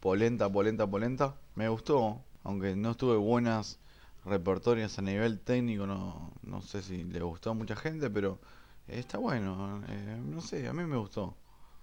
polenta, 0.00 0.50
polenta, 0.50 0.86
polenta. 0.86 1.34
Me 1.54 1.68
gustó, 1.68 2.22
aunque 2.44 2.76
no 2.76 2.92
estuve 2.92 3.16
buenas 3.16 3.78
repertorias 4.24 4.98
a 4.98 5.02
nivel 5.02 5.40
técnico, 5.40 5.86
no, 5.86 6.32
no 6.42 6.62
sé 6.62 6.82
si 6.82 7.04
le 7.04 7.20
gustó 7.20 7.50
a 7.50 7.54
mucha 7.54 7.76
gente, 7.76 8.10
pero 8.10 8.40
está 8.88 9.18
bueno, 9.18 9.82
eh, 9.88 10.20
no 10.24 10.40
sé, 10.40 10.68
a 10.68 10.72
mí 10.72 10.84
me 10.84 10.96
gustó. 10.96 11.36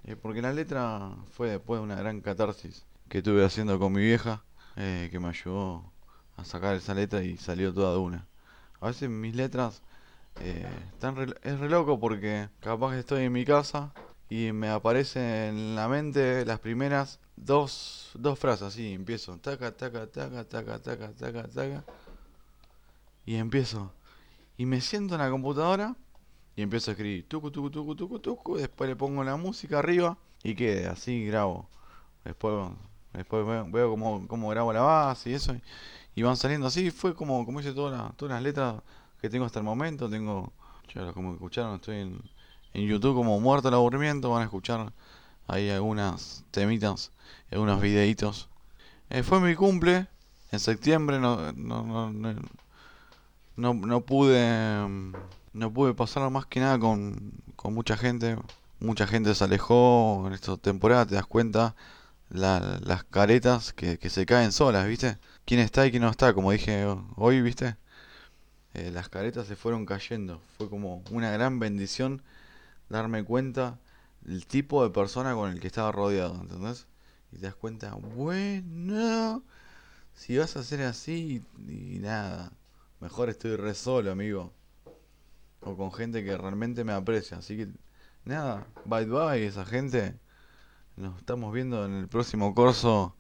Eh, 0.03 0.15
porque 0.15 0.41
la 0.41 0.51
letra 0.51 1.15
fue 1.32 1.50
después 1.50 1.79
de 1.79 1.86
una 1.86 1.96
gran 1.96 2.20
catarsis 2.22 2.86
que 3.10 3.20
estuve 3.20 3.46
haciendo 3.46 3.79
con 3.79 3.93
mi 3.93 4.01
vieja, 4.01 4.43
eh, 4.75 5.08
que 5.12 5.20
me 5.20 5.29
ayudó 5.29 5.92
a 6.37 6.45
sacar 6.45 6.75
esa 6.75 6.93
letra 6.93 7.23
y 7.23 7.37
salió 7.37 7.73
toda 7.73 7.93
de 7.93 7.99
una. 7.99 8.27
A 8.79 8.87
veces 8.87 9.09
mis 9.09 9.35
letras 9.35 9.81
están 10.39 11.33
es 11.43 11.59
re 11.59 11.69
loco 11.69 11.99
porque 11.99 12.49
capaz 12.59 12.91
que 12.91 12.99
estoy 12.99 13.23
en 13.23 13.31
mi 13.31 13.45
casa 13.45 13.93
y 14.29 14.51
me 14.51 14.69
aparecen 14.69 15.23
en 15.23 15.75
la 15.75 15.87
mente 15.87 16.45
las 16.45 16.59
primeras 16.59 17.19
dos, 17.35 18.11
dos 18.15 18.39
frases 18.39 18.67
así, 18.67 18.93
empiezo, 18.93 19.37
taca, 19.37 19.71
taca, 19.75 20.07
taca, 20.07 20.43
taca, 20.45 20.79
taca, 20.79 21.11
taca, 21.13 21.47
taca, 21.47 21.83
y 23.25 23.35
empiezo, 23.35 23.93
y 24.57 24.65
me 24.65 24.81
siento 24.81 25.15
en 25.15 25.21
la 25.21 25.29
computadora 25.29 25.95
y 26.55 26.61
empiezo 26.61 26.91
a 26.91 26.93
escribir, 26.93 27.27
tucu, 27.27 27.51
tucu, 27.51 27.69
tucu, 27.69 27.95
tucu, 27.95 28.19
tucu, 28.19 28.57
después 28.57 28.89
le 28.89 28.95
pongo 28.95 29.23
la 29.23 29.35
música 29.35 29.79
arriba 29.79 30.17
y 30.43 30.55
quede, 30.55 30.87
así 30.87 31.25
grabo, 31.25 31.69
después, 32.23 32.71
después 33.13 33.45
veo, 33.71 33.89
cómo, 33.89 34.27
cómo, 34.27 34.49
grabo 34.49 34.73
la 34.73 34.81
base 34.81 35.29
y 35.31 35.33
eso, 35.33 35.53
y, 35.53 35.61
van 36.22 36.38
saliendo 36.38 36.67
así, 36.67 36.91
fue 36.91 37.15
como, 37.15 37.46
como 37.46 37.60
hice 37.60 37.74
todas 37.74 38.15
todas 38.15 38.34
las 38.34 38.43
letras 38.43 38.75
que 39.22 39.29
tengo 39.29 39.46
hasta 39.46 39.60
el 39.60 39.65
momento, 39.65 40.10
tengo, 40.10 40.51
ya 40.93 41.12
como 41.13 41.34
escucharon, 41.34 41.75
estoy 41.75 41.98
en, 41.98 42.22
en 42.74 42.88
YouTube 42.88 43.15
como 43.15 43.39
muerto 43.39 43.70
el 43.70 43.74
aburrimiento, 43.74 44.29
van 44.29 44.41
a 44.41 44.46
escuchar 44.46 44.93
ahí 45.48 45.70
algunas 45.70 46.43
temitas, 46.51 47.12
algunos 47.51 47.82
videitos. 47.82 48.50
Eh, 49.10 49.24
fue 49.24 49.39
mi 49.39 49.55
cumple, 49.55 50.08
en 50.51 50.60
septiembre 50.60 51.20
no, 51.20 51.51
no, 51.53 52.12
no, 52.12 52.36
no, 53.55 53.74
no 53.74 54.01
pude 54.01 54.88
no 55.53 55.72
pude 55.72 55.93
pasarlo 55.93 56.29
más 56.32 56.46
que 56.48 56.60
nada 56.60 56.79
con, 56.79 57.32
con 57.55 57.74
mucha 57.74 57.96
gente. 57.96 58.38
Mucha 58.79 59.08
gente 59.08 59.34
se 59.34 59.43
alejó 59.43 60.25
en 60.27 60.34
esta 60.34 60.58
temporada, 60.58 61.05
te 61.05 61.15
das 61.15 61.25
cuenta. 61.25 61.75
Las 62.29 63.03
caretas 63.05 63.73
que, 63.73 63.97
se 64.09 64.25
caen 64.25 64.51
solas, 64.51 64.87
¿viste? 64.87 65.17
¿Quién 65.45 65.59
está 65.59 65.85
y 65.85 65.91
quién 65.91 66.03
no 66.03 66.09
está? 66.09 66.33
Como 66.33 66.51
dije 66.51 66.85
hoy, 67.15 67.41
¿viste? 67.41 67.77
Eh, 68.73 68.91
las 68.91 69.09
caretas 69.09 69.47
se 69.47 69.55
fueron 69.55 69.85
cayendo. 69.85 70.41
Fue 70.57 70.69
como 70.69 71.03
una 71.11 71.31
gran 71.31 71.59
bendición 71.59 72.23
darme 72.89 73.23
cuenta 73.23 73.79
el 74.25 74.47
tipo 74.47 74.83
de 74.83 74.89
persona 74.89 75.35
con 75.35 75.51
el 75.51 75.59
que 75.59 75.67
estaba 75.67 75.91
rodeado, 75.91 76.35
¿entendés? 76.41 76.87
Y 77.31 77.37
te 77.37 77.43
das 77.43 77.55
cuenta, 77.55 77.95
bueno, 77.95 79.43
si 80.15 80.37
vas 80.37 80.55
a 80.55 80.59
hacer 80.61 80.81
así 80.81 81.43
y 81.67 81.99
nada, 81.99 82.51
mejor 82.99 83.29
estoy 83.29 83.55
re 83.55 83.73
solo, 83.73 84.11
amigo. 84.11 84.53
O 85.61 85.77
con 85.77 85.91
gente 85.91 86.23
que 86.23 86.37
realmente 86.37 86.83
me 86.83 86.93
aprecia. 86.93 87.37
Así 87.37 87.57
que, 87.57 87.67
nada, 88.25 88.67
bye 88.85 89.05
bye, 89.05 89.45
esa 89.45 89.65
gente. 89.65 90.15
Nos 90.95 91.17
estamos 91.17 91.51
viendo 91.51 91.83
en 91.85 91.93
el 91.93 92.07
próximo 92.07 92.53
curso 92.53 93.15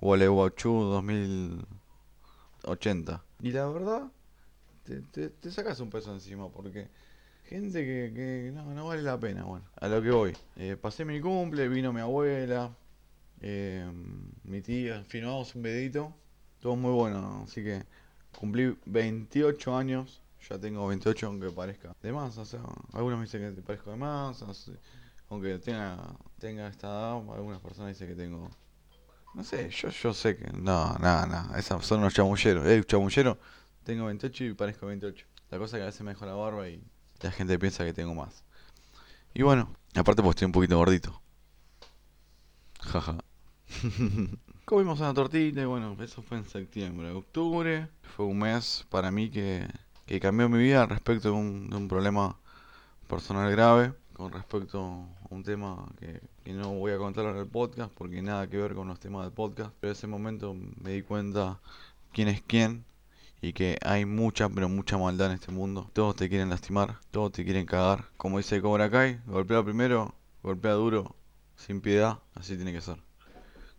Gualeguaychú 0.00 0.72
2080. 0.72 3.24
Y 3.42 3.50
la 3.50 3.66
verdad, 3.66 4.12
te, 4.84 5.00
te, 5.30 5.50
sacas 5.50 5.80
un 5.80 5.90
peso 5.90 6.12
encima 6.12 6.48
porque 6.48 6.86
gente 7.44 7.84
que, 7.84 8.12
que 8.14 8.52
no, 8.54 8.72
no, 8.72 8.86
vale 8.86 9.02
la 9.02 9.18
pena. 9.18 9.42
Bueno, 9.42 9.66
a 9.74 9.88
lo 9.88 10.00
que 10.00 10.12
voy. 10.12 10.36
Eh, 10.54 10.76
pasé 10.80 11.04
mi 11.04 11.20
cumple, 11.20 11.68
vino 11.68 11.92
mi 11.92 12.00
abuela, 12.00 12.70
eh, 13.40 13.90
mi 14.44 14.62
tía, 14.62 15.02
filmamos 15.02 15.56
un 15.56 15.62
vedito. 15.62 16.14
Todo 16.60 16.76
muy 16.76 16.92
bueno, 16.92 17.42
así 17.44 17.64
que 17.64 17.82
cumplí 18.38 18.78
28 18.86 19.76
años. 19.76 20.22
Ya 20.48 20.60
tengo 20.60 20.86
28 20.86 21.26
aunque 21.26 21.50
parezca 21.50 21.96
de 22.00 22.12
más. 22.12 22.38
O 22.38 22.44
algunos 22.92 23.18
me 23.18 23.24
dicen 23.24 23.40
que 23.40 23.50
te 23.50 23.62
parezco 23.62 23.90
de 23.90 23.96
más. 23.96 24.44
Aunque 25.28 25.58
tenga, 25.58 25.98
tenga 26.38 26.68
esta 26.68 26.88
edad, 26.88 27.12
algunas 27.12 27.60
personas 27.60 27.88
dicen 27.88 28.08
que 28.08 28.14
tengo... 28.14 28.50
No 29.34 29.44
sé, 29.44 29.68
yo, 29.70 29.90
yo 29.90 30.14
sé 30.14 30.36
que... 30.36 30.50
No, 30.52 30.94
nada, 30.98 31.26
nada. 31.26 31.58
Esos 31.58 31.84
son 31.84 32.00
unos 32.00 32.14
chamulleros. 32.14 32.66
Eh, 32.66 32.82
chamullero. 32.84 33.38
Tengo 33.84 34.06
28 34.06 34.44
y 34.44 34.54
parezco 34.54 34.86
28. 34.86 35.26
La 35.50 35.58
cosa 35.58 35.76
es 35.76 35.80
que 35.80 35.82
a 35.82 35.86
veces 35.86 36.00
me 36.00 36.12
dejo 36.12 36.24
la 36.26 36.34
barba 36.34 36.68
y 36.68 36.82
la 37.20 37.30
gente 37.30 37.58
piensa 37.58 37.84
que 37.84 37.92
tengo 37.92 38.14
más. 38.14 38.44
Y 39.34 39.42
bueno, 39.42 39.70
aparte 39.94 40.22
pues 40.22 40.30
estoy 40.30 40.46
un 40.46 40.52
poquito 40.52 40.78
gordito. 40.78 41.20
Jaja. 42.80 43.18
Comimos 44.64 45.00
una 45.00 45.14
tortita 45.14 45.60
y 45.60 45.64
bueno, 45.64 45.96
eso 46.02 46.22
fue 46.22 46.38
en 46.38 46.46
septiembre. 46.46 47.10
Octubre 47.10 47.88
fue 48.16 48.26
un 48.26 48.38
mes 48.38 48.86
para 48.88 49.10
mí 49.10 49.30
que, 49.30 49.68
que 50.06 50.18
cambió 50.18 50.48
mi 50.48 50.58
vida 50.58 50.86
respecto 50.86 51.28
de 51.28 51.34
un, 51.34 51.70
de 51.70 51.76
un 51.76 51.88
problema 51.88 52.38
personal 53.08 53.50
grave. 53.50 53.92
Con 54.16 54.32
respecto 54.32 54.80
a 54.80 55.34
un 55.34 55.42
tema 55.42 55.86
que, 56.00 56.22
no 56.54 56.72
voy 56.72 56.92
a 56.92 56.96
contar 56.96 57.26
en 57.26 57.36
el 57.36 57.46
podcast 57.46 57.92
porque 57.92 58.22
nada 58.22 58.46
que 58.46 58.56
ver 58.56 58.74
con 58.74 58.88
los 58.88 58.98
temas 58.98 59.24
del 59.24 59.32
podcast. 59.34 59.74
Pero 59.78 59.90
en 59.90 59.92
ese 59.92 60.06
momento 60.06 60.56
me 60.80 60.92
di 60.92 61.02
cuenta 61.02 61.60
quién 62.14 62.28
es 62.28 62.40
quién 62.40 62.86
y 63.42 63.52
que 63.52 63.76
hay 63.82 64.06
mucha, 64.06 64.48
pero 64.48 64.70
mucha 64.70 64.96
maldad 64.96 65.26
en 65.26 65.34
este 65.34 65.52
mundo. 65.52 65.90
Todos 65.92 66.16
te 66.16 66.30
quieren 66.30 66.48
lastimar, 66.48 66.98
todos 67.10 67.32
te 67.32 67.44
quieren 67.44 67.66
cagar. 67.66 68.06
Como 68.16 68.38
dice 68.38 68.62
Cobra 68.62 68.90
Kai, 68.90 69.20
golpea 69.26 69.62
primero, 69.62 70.14
golpea 70.42 70.72
duro, 70.72 71.14
sin 71.54 71.82
piedad, 71.82 72.20
así 72.34 72.56
tiene 72.56 72.72
que 72.72 72.80
ser. 72.80 72.96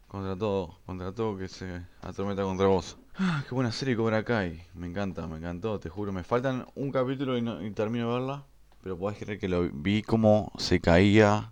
Contra 0.07 0.35
todo, 0.35 0.77
contra 0.85 1.13
todo 1.13 1.35
que 1.35 1.47
se 1.47 1.81
atormenta 2.03 2.43
contra 2.43 2.67
vos. 2.67 2.95
Ah, 3.17 3.43
qué 3.49 3.55
buena 3.55 3.71
serie 3.71 3.95
Cobra 3.95 4.23
Kai, 4.23 4.61
me 4.75 4.85
encanta, 4.85 5.25
me 5.25 5.37
encantó, 5.37 5.79
te 5.79 5.89
juro. 5.89 6.13
Me 6.13 6.23
faltan 6.23 6.67
un 6.75 6.91
capítulo 6.91 7.35
y, 7.39 7.41
no, 7.41 7.65
y 7.65 7.71
termino 7.71 8.09
de 8.09 8.19
verla, 8.19 8.45
pero 8.87 8.97
podés 8.97 9.19
creer 9.19 9.37
que 9.37 9.49
lo 9.49 9.69
vi 9.69 10.01
como 10.01 10.49
se 10.57 10.79
caía 10.79 11.51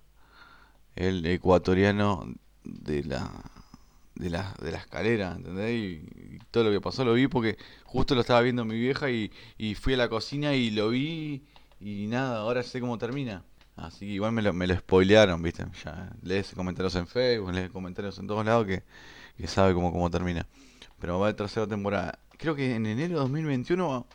el 0.96 1.26
ecuatoriano 1.26 2.34
de 2.64 3.04
la 3.04 3.30
de 4.16 4.30
la, 4.30 4.56
de 4.62 4.72
la 4.72 4.78
escalera, 4.78 5.34
¿entendés? 5.36 5.72
Y, 5.74 6.40
todo 6.50 6.64
lo 6.64 6.72
que 6.72 6.80
pasó 6.80 7.04
lo 7.04 7.14
vi 7.14 7.28
porque 7.28 7.58
justo 7.84 8.16
lo 8.16 8.22
estaba 8.22 8.40
viendo 8.40 8.64
mi 8.64 8.80
vieja 8.80 9.12
y, 9.12 9.34
y 9.58 9.76
fui 9.76 9.96
a 9.96 9.98
la 9.98 10.08
cocina 10.08 10.54
y 10.54 10.72
lo 10.72 10.92
vi 10.92 11.44
y 11.82 12.08
nada, 12.08 12.38
ahora 12.38 12.64
sé 12.64 12.80
cómo 12.80 12.98
termina. 12.98 13.44
Así 13.76 14.06
que 14.06 14.14
igual 14.14 14.32
me 14.32 14.42
lo, 14.42 14.54
me 14.54 14.66
lo 14.66 14.78
spoilearon, 14.78 15.42
¿viste? 15.42 15.66
Ya 15.84 16.14
lees 16.22 16.54
comentarios 16.56 16.96
en 16.96 17.06
Facebook, 17.06 17.52
lees 17.52 17.70
comentarios 17.70 18.18
en 18.18 18.28
todos 18.28 18.46
lados 18.46 18.66
que, 18.66 18.84
que 19.36 19.48
sabe 19.48 19.74
cómo, 19.74 19.92
cómo 19.92 20.10
termina. 20.10 20.48
Pero 21.00 21.20
va 21.20 21.28
a 21.28 21.36
tercera 21.36 21.68
temporada. 21.68 22.18
Creo 22.38 22.56
que 22.56 22.76
en 22.76 22.86
enero 22.86 23.16
de 23.16 23.20
2021 23.20 24.08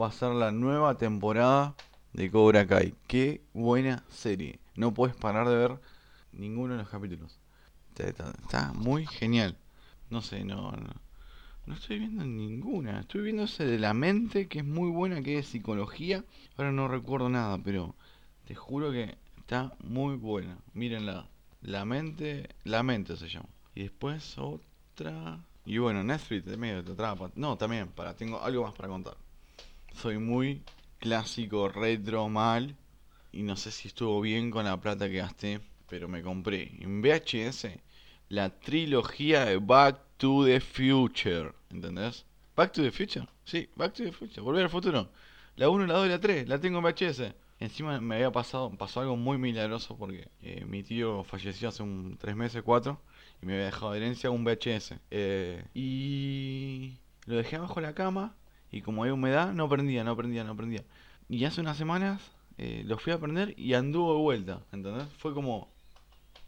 va 0.00 0.06
a 0.06 0.12
ser 0.12 0.30
la 0.30 0.52
nueva 0.52 0.96
temporada 0.96 1.74
de 2.12 2.30
Cobra 2.30 2.66
Kai. 2.66 2.94
Qué 3.06 3.42
buena 3.52 4.04
serie. 4.08 4.58
No 4.74 4.92
puedes 4.94 5.16
parar 5.16 5.48
de 5.48 5.56
ver 5.56 5.80
ninguno 6.32 6.74
de 6.74 6.82
los 6.82 6.88
capítulos. 6.88 7.38
Está, 7.96 8.72
muy 8.74 9.06
genial. 9.06 9.56
No 10.08 10.22
sé, 10.22 10.44
no, 10.44 10.72
no, 11.66 11.74
estoy 11.74 11.98
viendo 11.98 12.24
ninguna. 12.24 13.00
Estoy 13.00 13.22
viendo 13.22 13.44
ese 13.44 13.66
de 13.66 13.78
la 13.78 13.92
mente, 13.92 14.48
que 14.48 14.60
es 14.60 14.64
muy 14.64 14.90
buena, 14.90 15.22
que 15.22 15.38
es 15.38 15.46
psicología. 15.46 16.24
Ahora 16.56 16.72
no 16.72 16.88
recuerdo 16.88 17.28
nada, 17.28 17.58
pero 17.58 17.94
te 18.46 18.54
juro 18.54 18.90
que 18.90 19.16
está 19.38 19.74
muy 19.84 20.16
buena. 20.16 20.58
Mírenla. 20.72 21.28
La 21.62 21.84
mente, 21.84 22.48
la 22.64 22.82
mente 22.82 23.16
se 23.16 23.28
llama. 23.28 23.48
Y 23.74 23.82
después 23.82 24.38
otra. 24.38 25.44
Y 25.66 25.76
bueno, 25.76 26.02
Netflix 26.02 26.46
medio 26.56 26.82
te 26.82 26.92
atrapa. 26.92 27.30
No, 27.34 27.58
también, 27.58 27.90
tengo 28.16 28.40
algo 28.40 28.64
más 28.64 28.72
para 28.72 28.88
contar. 28.88 29.16
Soy 29.92 30.18
muy 30.18 30.62
clásico, 31.00 31.68
retro, 31.68 32.28
mal. 32.28 32.76
Y 33.32 33.42
no 33.42 33.56
sé 33.56 33.72
si 33.72 33.88
estuvo 33.88 34.20
bien 34.20 34.50
con 34.50 34.64
la 34.64 34.80
plata 34.80 35.08
que 35.08 35.16
gasté. 35.16 35.60
Pero 35.88 36.06
me 36.06 36.22
compré 36.22 36.72
en 36.78 37.02
VHS 37.02 37.66
la 38.28 38.50
trilogía 38.60 39.46
de 39.46 39.56
Back 39.56 39.98
to 40.18 40.44
the 40.44 40.60
Future. 40.60 41.52
¿Entendés? 41.70 42.24
Back 42.54 42.72
to 42.72 42.82
the 42.82 42.92
Future. 42.92 43.26
Sí, 43.44 43.68
Back 43.74 43.94
to 43.94 44.04
the 44.04 44.12
Future. 44.12 44.40
Volver 44.40 44.64
al 44.64 44.70
futuro. 44.70 45.10
La 45.56 45.68
1, 45.68 45.86
la 45.86 45.94
2 45.94 46.06
y 46.06 46.08
la 46.10 46.20
3. 46.20 46.48
La 46.48 46.60
tengo 46.60 46.78
en 46.78 46.84
VHS. 46.84 47.34
Encima 47.58 48.00
me 48.00 48.14
había 48.14 48.30
pasado, 48.30 48.70
pasó 48.70 49.00
algo 49.00 49.16
muy 49.16 49.36
milagroso 49.36 49.96
porque 49.98 50.28
eh, 50.40 50.64
mi 50.64 50.82
tío 50.82 51.24
falleció 51.24 51.68
hace 51.68 51.82
un 51.82 52.16
3 52.18 52.36
meses, 52.36 52.62
4. 52.62 53.00
Y 53.42 53.46
me 53.46 53.54
había 53.54 53.66
dejado 53.66 53.92
de 53.92 53.98
herencia 53.98 54.30
un 54.30 54.44
VHS. 54.44 54.94
Eh, 55.10 55.64
y 55.74 56.98
lo 57.26 57.36
dejé 57.36 57.56
abajo 57.56 57.80
de 57.80 57.86
la 57.86 57.94
cama. 57.94 58.36
Y 58.70 58.82
como 58.82 59.02
había 59.02 59.14
humedad, 59.14 59.52
no 59.52 59.68
prendía, 59.68 60.04
no 60.04 60.16
prendía, 60.16 60.44
no 60.44 60.56
prendía. 60.56 60.84
Y 61.28 61.44
hace 61.44 61.60
unas 61.60 61.76
semanas 61.76 62.20
eh, 62.58 62.82
lo 62.86 62.98
fui 62.98 63.12
a 63.12 63.18
prender 63.18 63.54
y 63.58 63.74
anduvo 63.74 64.14
de 64.14 64.20
vuelta. 64.20 64.60
¿Entendés? 64.72 65.08
Fue 65.18 65.34
como, 65.34 65.68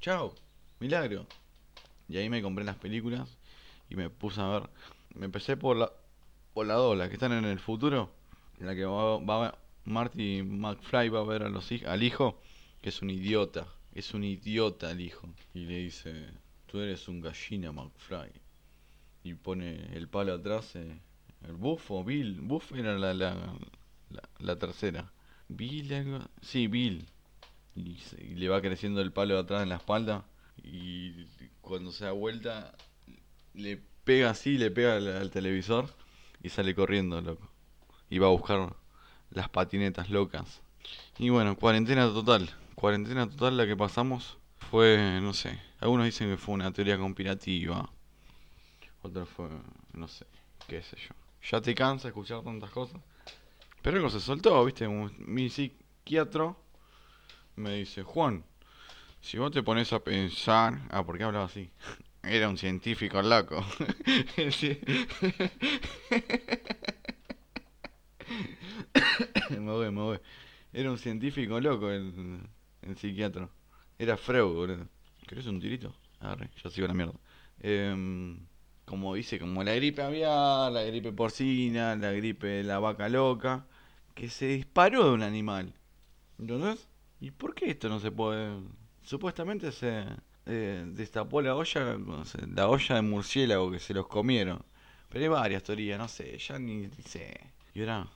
chao, 0.00 0.34
milagro. 0.80 1.26
Y 2.08 2.16
ahí 2.16 2.28
me 2.28 2.42
compré 2.42 2.64
las 2.64 2.76
películas 2.76 3.36
y 3.88 3.96
me 3.96 4.10
puse 4.10 4.40
a 4.40 4.48
ver. 4.48 4.70
Me 5.14 5.26
empecé 5.26 5.56
por 5.56 5.76
la, 5.76 5.92
por 6.54 6.66
la 6.66 6.74
dos, 6.74 6.98
que 7.08 7.14
están 7.14 7.32
en 7.32 7.44
el 7.44 7.58
futuro, 7.58 8.10
en 8.60 8.66
la 8.66 8.74
que 8.74 8.84
va, 8.84 9.18
va 9.18 9.58
Marty 9.84 10.42
McFly 10.42 11.08
va 11.08 11.20
a 11.20 11.24
ver 11.24 11.42
a 11.42 11.48
los, 11.48 11.70
al 11.86 12.02
hijo, 12.02 12.40
que 12.80 12.90
es 12.90 13.02
un 13.02 13.10
idiota, 13.10 13.66
es 13.94 14.14
un 14.14 14.24
idiota 14.24 14.90
el 14.90 15.00
hijo. 15.00 15.28
Y 15.54 15.64
le 15.64 15.78
dice, 15.78 16.28
tú 16.66 16.80
eres 16.80 17.08
un 17.08 17.20
gallina 17.20 17.72
McFly. 17.72 18.30
Y 19.24 19.34
pone 19.34 19.94
el 19.96 20.08
palo 20.08 20.34
atrás, 20.34 20.74
eh, 20.76 20.98
el 21.48 21.54
Buff 21.54 21.90
Bill, 22.04 22.40
Buff 22.40 22.72
era 22.72 22.98
la, 22.98 23.14
la, 23.14 23.36
la, 24.38 24.58
tercera. 24.58 25.12
Bill, 25.48 25.92
algo, 25.92 26.20
sí, 26.40 26.66
Bill. 26.66 27.06
Y, 27.74 27.96
le 28.34 28.48
va 28.48 28.60
creciendo 28.60 29.00
el 29.00 29.12
palo 29.12 29.38
atrás 29.38 29.62
en 29.62 29.70
la 29.70 29.76
espalda. 29.76 30.24
Y 30.62 31.26
cuando 31.60 31.92
se 31.92 32.04
da 32.04 32.12
vuelta, 32.12 32.74
le 33.54 33.80
pega 34.04 34.30
así, 34.30 34.58
le 34.58 34.70
pega 34.70 34.96
al, 34.96 35.30
televisor 35.30 35.88
y 36.42 36.48
sale 36.48 36.74
corriendo, 36.74 37.20
loco. 37.20 37.48
Y 38.10 38.18
va 38.18 38.26
a 38.28 38.30
buscar 38.30 38.76
las 39.30 39.48
patinetas 39.48 40.10
locas. 40.10 40.60
Y 41.18 41.30
bueno, 41.30 41.56
cuarentena 41.56 42.06
total. 42.06 42.50
Cuarentena 42.74 43.28
total 43.28 43.56
la 43.56 43.66
que 43.66 43.76
pasamos 43.76 44.38
fue, 44.58 45.20
no 45.20 45.32
sé, 45.32 45.58
algunos 45.80 46.06
dicen 46.06 46.30
que 46.30 46.36
fue 46.36 46.54
una 46.54 46.72
teoría 46.72 46.98
conspirativa. 46.98 47.90
Otros 49.02 49.28
fue, 49.28 49.48
no 49.94 50.08
sé, 50.08 50.26
qué 50.68 50.82
sé 50.82 50.96
yo. 50.96 51.21
Ya 51.50 51.60
te 51.60 51.74
cansa 51.74 52.08
escuchar 52.08 52.42
tantas 52.42 52.70
cosas. 52.70 53.00
Pero 53.82 53.96
algo 53.96 54.10
se 54.10 54.20
soltó, 54.20 54.64
viste, 54.64 54.86
mi 54.88 55.48
psiquiatra 55.50 56.54
me 57.56 57.74
dice, 57.74 58.02
Juan, 58.04 58.44
si 59.20 59.38
vos 59.38 59.50
te 59.50 59.62
pones 59.62 59.92
a 59.92 59.98
pensar... 59.98 60.78
Ah, 60.90 61.04
¿por 61.04 61.18
qué 61.18 61.24
hablaba 61.24 61.46
así? 61.46 61.70
Era 62.22 62.48
un 62.48 62.56
científico 62.56 63.20
loco. 63.20 63.64
me 69.50 69.58
voy, 69.58 69.90
me 69.90 70.00
voy. 70.00 70.20
Era 70.72 70.90
un 70.92 70.98
científico 70.98 71.60
loco 71.60 71.90
el, 71.90 72.40
el 72.82 72.96
psiquiatra. 72.96 73.48
Era 73.98 74.16
Freud, 74.16 74.54
boludo. 74.54 74.86
¿Querés 75.26 75.46
un 75.46 75.60
tirito? 75.60 75.92
Agarre, 76.20 76.50
ya 76.62 76.70
sigo 76.70 76.86
la 76.86 76.94
mierda. 76.94 77.14
Eh, 77.58 78.36
como 78.84 79.14
dice, 79.14 79.38
como 79.38 79.62
la 79.64 79.74
gripe 79.74 80.02
aviar, 80.02 80.72
la 80.72 80.82
gripe 80.82 81.12
porcina, 81.12 81.96
la 81.96 82.12
gripe 82.12 82.46
de 82.46 82.64
la 82.64 82.78
vaca 82.78 83.08
loca, 83.08 83.66
que 84.14 84.28
se 84.28 84.46
disparó 84.46 85.04
de 85.04 85.10
un 85.12 85.22
animal. 85.22 85.74
¿Entendés? 86.38 86.88
¿Y 87.20 87.30
por 87.30 87.54
qué 87.54 87.70
esto 87.70 87.88
no 87.88 88.00
se 88.00 88.10
puede? 88.10 88.60
Supuestamente 89.02 89.72
se 89.72 90.04
eh, 90.46 90.84
destapó 90.86 91.40
la 91.40 91.54
olla, 91.54 91.96
la 92.54 92.68
olla 92.68 92.94
de 92.96 93.02
murciélago 93.02 93.70
que 93.70 93.78
se 93.78 93.94
los 93.94 94.06
comieron. 94.08 94.64
Pero 95.08 95.24
hay 95.24 95.28
varias 95.28 95.62
teorías, 95.62 95.98
no 95.98 96.08
sé, 96.08 96.38
ya 96.38 96.58
ni, 96.58 96.88
sé. 97.06 97.38
Y 97.74 97.80
ahora, 97.80 98.08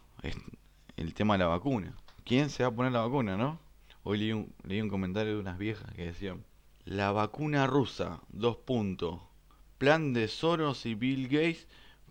el 0.96 1.14
tema 1.14 1.34
de 1.34 1.38
la 1.38 1.46
vacuna. 1.46 1.94
¿Quién 2.24 2.50
se 2.50 2.64
va 2.64 2.70
a 2.70 2.74
poner 2.74 2.92
la 2.92 3.02
vacuna, 3.02 3.36
no? 3.36 3.60
Hoy 4.02 4.18
leí 4.18 4.32
un, 4.32 4.52
leí 4.64 4.80
un 4.80 4.88
comentario 4.88 5.34
de 5.34 5.40
unas 5.40 5.58
viejas 5.58 5.92
que 5.94 6.06
decían, 6.06 6.44
la 6.84 7.12
vacuna 7.12 7.66
rusa, 7.66 8.20
dos 8.28 8.56
puntos. 8.56 9.20
Plan 9.78 10.12
de 10.12 10.28
Soros 10.28 10.86
y 10.86 10.94
Bill 10.94 11.28
Gates 11.28 11.66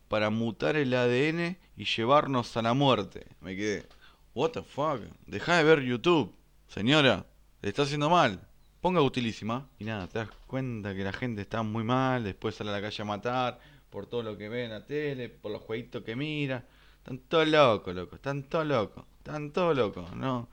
para 0.08 0.30
mutar 0.30 0.76
el 0.76 0.94
ADN 0.94 1.58
y 1.76 1.86
llevarnos 1.86 2.56
a 2.58 2.62
la 2.62 2.74
muerte. 2.74 3.28
Me 3.42 3.56
quedé, 3.56 3.86
what 4.34 4.52
the 4.52 4.62
fuck, 4.62 5.02
deja 5.26 5.58
de 5.58 5.64
ver 5.64 5.82
YouTube. 5.82 6.34
Señora, 6.68 7.26
le 7.62 7.70
está 7.70 7.84
haciendo 7.84 8.10
mal. 8.10 8.40
Ponga 8.82 9.02
utilísima. 9.02 9.68
Y 9.80 9.86
nada, 9.86 10.08
te 10.08 10.20
das 10.20 10.30
cuenta 10.46 10.94
que 10.94 11.04
la 11.04 11.14
gente 11.14 11.42
está 11.42 11.64
muy 11.64 11.84
mal, 11.84 12.24
después 12.24 12.54
sale 12.54 12.70
a 12.70 12.74
la 12.74 12.82
calle 12.82 13.02
a 13.02 13.06
matar, 13.06 13.60
por 13.90 14.06
todo 14.06 14.22
lo 14.22 14.38
que 14.38 14.50
ve 14.50 14.66
en 14.66 14.72
la 14.72 14.86
tele, 14.86 15.30
por 15.30 15.52
los 15.52 15.62
jueguitos 15.62 16.04
que 16.04 16.16
mira. 16.16 16.66
Están 16.98 17.20
todos 17.20 17.48
locos, 17.48 17.96
loco, 17.96 18.16
están 18.16 18.44
todos 18.44 18.68
locos, 18.68 19.06
están 19.18 19.52
todos 19.52 19.76
locos, 19.76 20.16
¿no? 20.16 20.50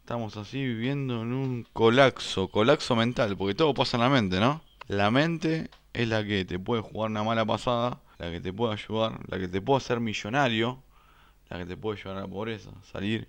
Estamos 0.00 0.36
así 0.36 0.64
viviendo 0.64 1.22
en 1.22 1.32
un 1.32 1.66
colapso, 1.72 2.48
colapso 2.48 2.96
mental, 2.96 3.36
porque 3.36 3.54
todo 3.54 3.74
pasa 3.74 3.96
en 3.96 4.02
la 4.02 4.08
mente, 4.08 4.40
¿no? 4.40 4.62
La 4.86 5.10
mente 5.10 5.70
es 6.02 6.08
la 6.08 6.24
que 6.24 6.44
te 6.44 6.58
puede 6.58 6.82
jugar 6.82 7.10
una 7.10 7.22
mala 7.22 7.44
pasada, 7.44 8.00
la 8.18 8.30
que 8.30 8.40
te 8.40 8.52
puede 8.52 8.72
ayudar, 8.74 9.20
la 9.28 9.38
que 9.38 9.48
te 9.48 9.60
puede 9.60 9.78
hacer 9.78 10.00
millonario, 10.00 10.82
la 11.48 11.58
que 11.58 11.66
te 11.66 11.76
puede 11.76 11.98
llevar 11.98 12.18
a 12.18 12.20
la 12.22 12.28
pobreza, 12.28 12.70
salir 12.82 13.28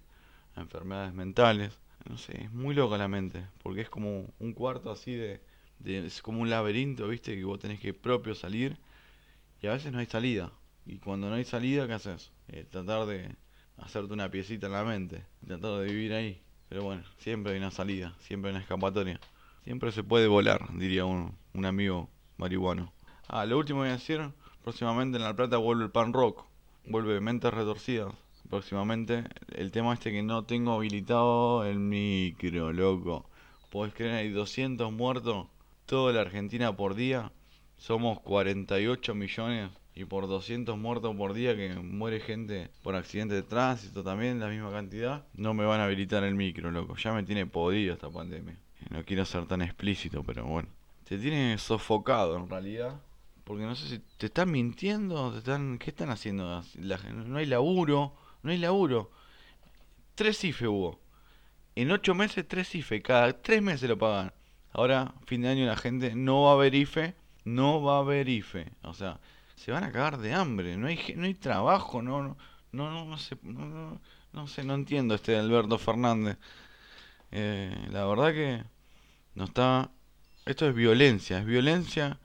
a 0.55 0.62
enfermedades 0.62 1.13
mentales 1.13 1.79
no 2.08 2.17
sé, 2.17 2.43
es 2.43 2.51
muy 2.51 2.75
loca 2.75 2.97
la 2.97 3.08
mente, 3.08 3.45
porque 3.62 3.82
es 3.82 3.89
como 3.89 4.34
un 4.39 4.53
cuarto 4.53 4.91
así 4.91 5.15
de, 5.15 5.41
es 5.84 6.21
como 6.21 6.41
un 6.41 6.49
laberinto, 6.49 7.08
viste, 7.08 7.36
que 7.36 7.43
vos 7.43 7.60
tenés 7.60 7.79
que 7.79 7.93
propio 7.93 8.36
salir 8.36 8.77
y 9.62 9.67
a 9.67 9.73
veces 9.73 9.91
no 9.91 9.99
hay 9.99 10.05
salida. 10.05 10.51
Y 10.86 10.97
cuando 10.97 11.29
no 11.29 11.36
hay 11.36 11.45
salida, 11.45 11.88
¿qué 11.88 11.93
haces? 11.93 12.32
Eh, 12.47 12.65
tratar 12.69 13.05
de 13.05 13.36
hacerte 13.77 14.13
una 14.13 14.32
piecita 14.32 14.67
en 14.67 14.73
la 14.73 14.84
mente, 14.84 15.25
tratar 15.45 15.79
de 15.79 15.86
vivir 15.86 16.13
ahí. 16.13 16.41
Pero 16.67 16.84
bueno, 16.84 17.03
siempre 17.17 17.53
hay 17.53 17.60
una 17.60 17.71
salida, 17.71 18.15
siempre 18.19 18.49
hay 18.49 18.55
una 18.55 18.63
escapatoria. 18.63 19.19
Siempre 19.63 19.91
se 19.91 20.03
puede 20.03 20.27
volar, 20.27 20.67
diría 20.77 21.05
un, 21.05 21.36
un 21.53 21.65
amigo 21.65 22.10
marihuano. 22.39 22.91
Ah, 23.28 23.45
lo 23.45 23.60
último 23.60 23.80
voy 23.80 23.89
a 23.89 23.93
decir, 23.93 24.21
próximamente 24.63 25.17
en 25.17 25.23
La 25.23 25.36
Plata 25.36 25.58
vuelve 25.58 25.84
el 25.84 25.91
pan 25.91 26.13
rock, 26.13 26.45
vuelve 26.86 27.19
Mentes 27.19 27.54
Retorcidas, 27.54 28.13
próximamente. 28.49 29.25
El 29.54 29.71
tema 29.71 29.93
este 29.93 30.12
que 30.12 30.23
no 30.23 30.43
tengo 30.45 30.73
habilitado 30.73 31.65
el 31.65 31.80
micro, 31.80 32.73
loco. 32.73 33.30
Podés 33.69 33.93
creer, 33.93 34.15
hay 34.15 34.30
200 34.32 34.91
muertos 34.91 35.47
toda 35.86 36.13
la 36.13 36.21
Argentina 36.21 36.75
por 36.75 36.95
día. 36.95 37.32
Somos 37.78 38.19
48 38.21 39.13
millones 39.13 39.69
y 39.93 40.06
por 40.06 40.28
200 40.28 40.78
muertos 40.78 41.15
por 41.15 41.34
día 41.34 41.56
que 41.56 41.75
muere 41.75 42.19
gente 42.19 42.69
por 42.84 42.95
accidente 42.95 43.36
de 43.36 43.43
tránsito 43.43 44.04
también, 44.04 44.39
la 44.39 44.47
misma 44.47 44.71
cantidad, 44.71 45.25
no 45.34 45.54
me 45.54 45.65
van 45.65 45.82
a 45.82 45.86
habilitar 45.86 46.23
el 46.23 46.36
micro, 46.36 46.71
loco. 46.71 46.95
Ya 46.95 47.13
me 47.13 47.23
tiene 47.23 47.45
podido 47.45 47.93
esta 47.93 48.10
pandemia. 48.10 48.58
No 48.89 49.04
quiero 49.04 49.25
ser 49.25 49.45
tan 49.45 49.62
explícito, 49.62 50.23
pero 50.23 50.45
bueno. 50.45 50.69
Te 51.10 51.17
tiene 51.17 51.58
sofocado 51.58 52.38
en 52.38 52.48
realidad. 52.48 53.02
Porque 53.43 53.63
no 53.63 53.76
sé 53.76 53.88
si 53.88 54.00
te 54.19 54.28
están 54.28 54.52
mintiendo, 54.52 55.32
te 55.32 55.39
están, 55.39 55.80
¿qué 55.80 55.89
están 55.89 56.12
haciendo? 56.12 56.62
no 56.76 57.38
hay 57.39 57.48
laburo, 57.48 58.13
no 58.43 58.52
hay 58.52 58.60
laburo. 58.60 59.10
Tres 60.13 60.43
IFE 60.43 60.67
hubo. 60.67 61.00
En 61.74 61.89
ocho 61.89 62.13
meses, 62.13 62.48
tres 62.48 62.76
IFE. 62.76 63.02
Cada 63.02 63.34
tres 63.41 63.60
meses 63.60 63.89
lo 63.89 63.98
pagan. 63.98 64.32
Ahora, 64.72 65.15
fin 65.26 65.41
de 65.41 65.50
año, 65.50 65.65
la 65.65 65.78
gente 65.78 66.13
no 66.13 66.43
va 66.43 66.52
a 66.52 66.54
haber 66.54 66.76
IFE. 66.76 67.15
No 67.43 67.82
va 67.82 67.95
a 67.95 68.00
haber 68.02 68.30
IFE. 68.30 68.72
O 68.84 68.93
sea, 68.93 69.19
se 69.56 69.72
van 69.72 69.86
a 69.86 69.91
cagar 69.91 70.19
de 70.19 70.36
hambre. 70.36 70.78
No 70.78 70.86
hay, 70.86 71.00
no 71.15 71.26
hay 71.26 71.34
trabajo. 71.34 72.04
No, 72.04 72.22
no, 72.22 72.38
no, 72.72 73.06
no, 73.06 73.17
sé, 73.17 73.36
no, 73.41 74.00
no, 74.32 74.48
sé, 74.48 74.63
no 74.63 74.76
entiendo 74.76 75.15
este 75.15 75.36
Alberto 75.36 75.80
Fernández. 75.80 76.38
Eh, 77.32 77.88
la 77.89 78.06
verdad 78.06 78.32
que 78.32 78.63
no 79.34 79.45
está. 79.45 79.89
Esto 80.50 80.68
es 80.68 80.76
violencia. 80.76 81.40
Es 81.40 81.46
violencia 81.46 82.20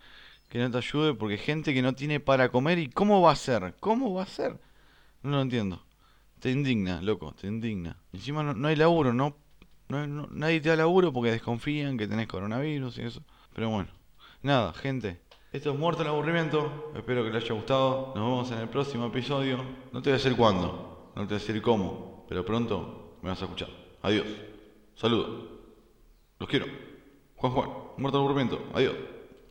que 0.48 0.58
no 0.58 0.70
te 0.70 0.78
ayude 0.78 1.14
porque 1.14 1.38
gente 1.38 1.74
que 1.74 1.82
no 1.82 1.94
tiene 1.94 2.20
para 2.20 2.48
comer. 2.48 2.78
¿Y 2.78 2.88
cómo 2.88 3.20
va 3.20 3.32
a 3.32 3.36
ser? 3.36 3.74
¿Cómo 3.80 4.14
va 4.14 4.22
a 4.22 4.26
ser? 4.26 4.58
No 5.22 5.30
lo 5.30 5.42
entiendo 5.42 5.84
te 6.44 6.50
indigna, 6.50 7.00
loco, 7.00 7.34
te 7.40 7.46
indigna. 7.46 7.96
Encima 8.12 8.42
no, 8.42 8.68
hay 8.68 8.76
laburo, 8.76 9.14
no, 9.14 9.34
no, 9.88 10.06
nadie 10.30 10.60
te 10.60 10.68
da 10.68 10.76
laburo 10.76 11.10
porque 11.10 11.30
desconfían 11.30 11.96
que 11.96 12.06
tenés 12.06 12.26
coronavirus 12.26 12.98
y 12.98 13.00
eso. 13.00 13.22
Pero 13.54 13.70
bueno, 13.70 13.88
nada, 14.42 14.74
gente. 14.74 15.22
Esto 15.52 15.72
es 15.72 15.78
Muerto 15.78 16.02
el 16.02 16.08
Aburrimiento. 16.08 16.92
Espero 16.94 17.24
que 17.24 17.30
les 17.30 17.44
haya 17.44 17.54
gustado. 17.54 18.12
Nos 18.14 18.24
vemos 18.26 18.50
en 18.50 18.58
el 18.58 18.68
próximo 18.68 19.06
episodio. 19.06 19.56
No 19.90 20.02
te 20.02 20.10
voy 20.10 20.16
a 20.16 20.22
decir 20.22 20.36
cuándo, 20.36 21.12
no 21.16 21.22
te 21.22 21.28
voy 21.28 21.36
a 21.36 21.38
decir 21.38 21.62
cómo, 21.62 22.26
pero 22.28 22.44
pronto 22.44 23.16
me 23.22 23.30
vas 23.30 23.40
a 23.40 23.44
escuchar. 23.44 23.70
Adiós. 24.02 24.26
Saludos. 24.96 25.48
Los 26.38 26.46
quiero. 26.46 26.66
Juan 27.36 27.52
Juan, 27.54 27.70
Muerto 27.96 28.18
el 28.18 28.24
Aburrimiento. 28.24 28.60
Adiós. 28.74 29.13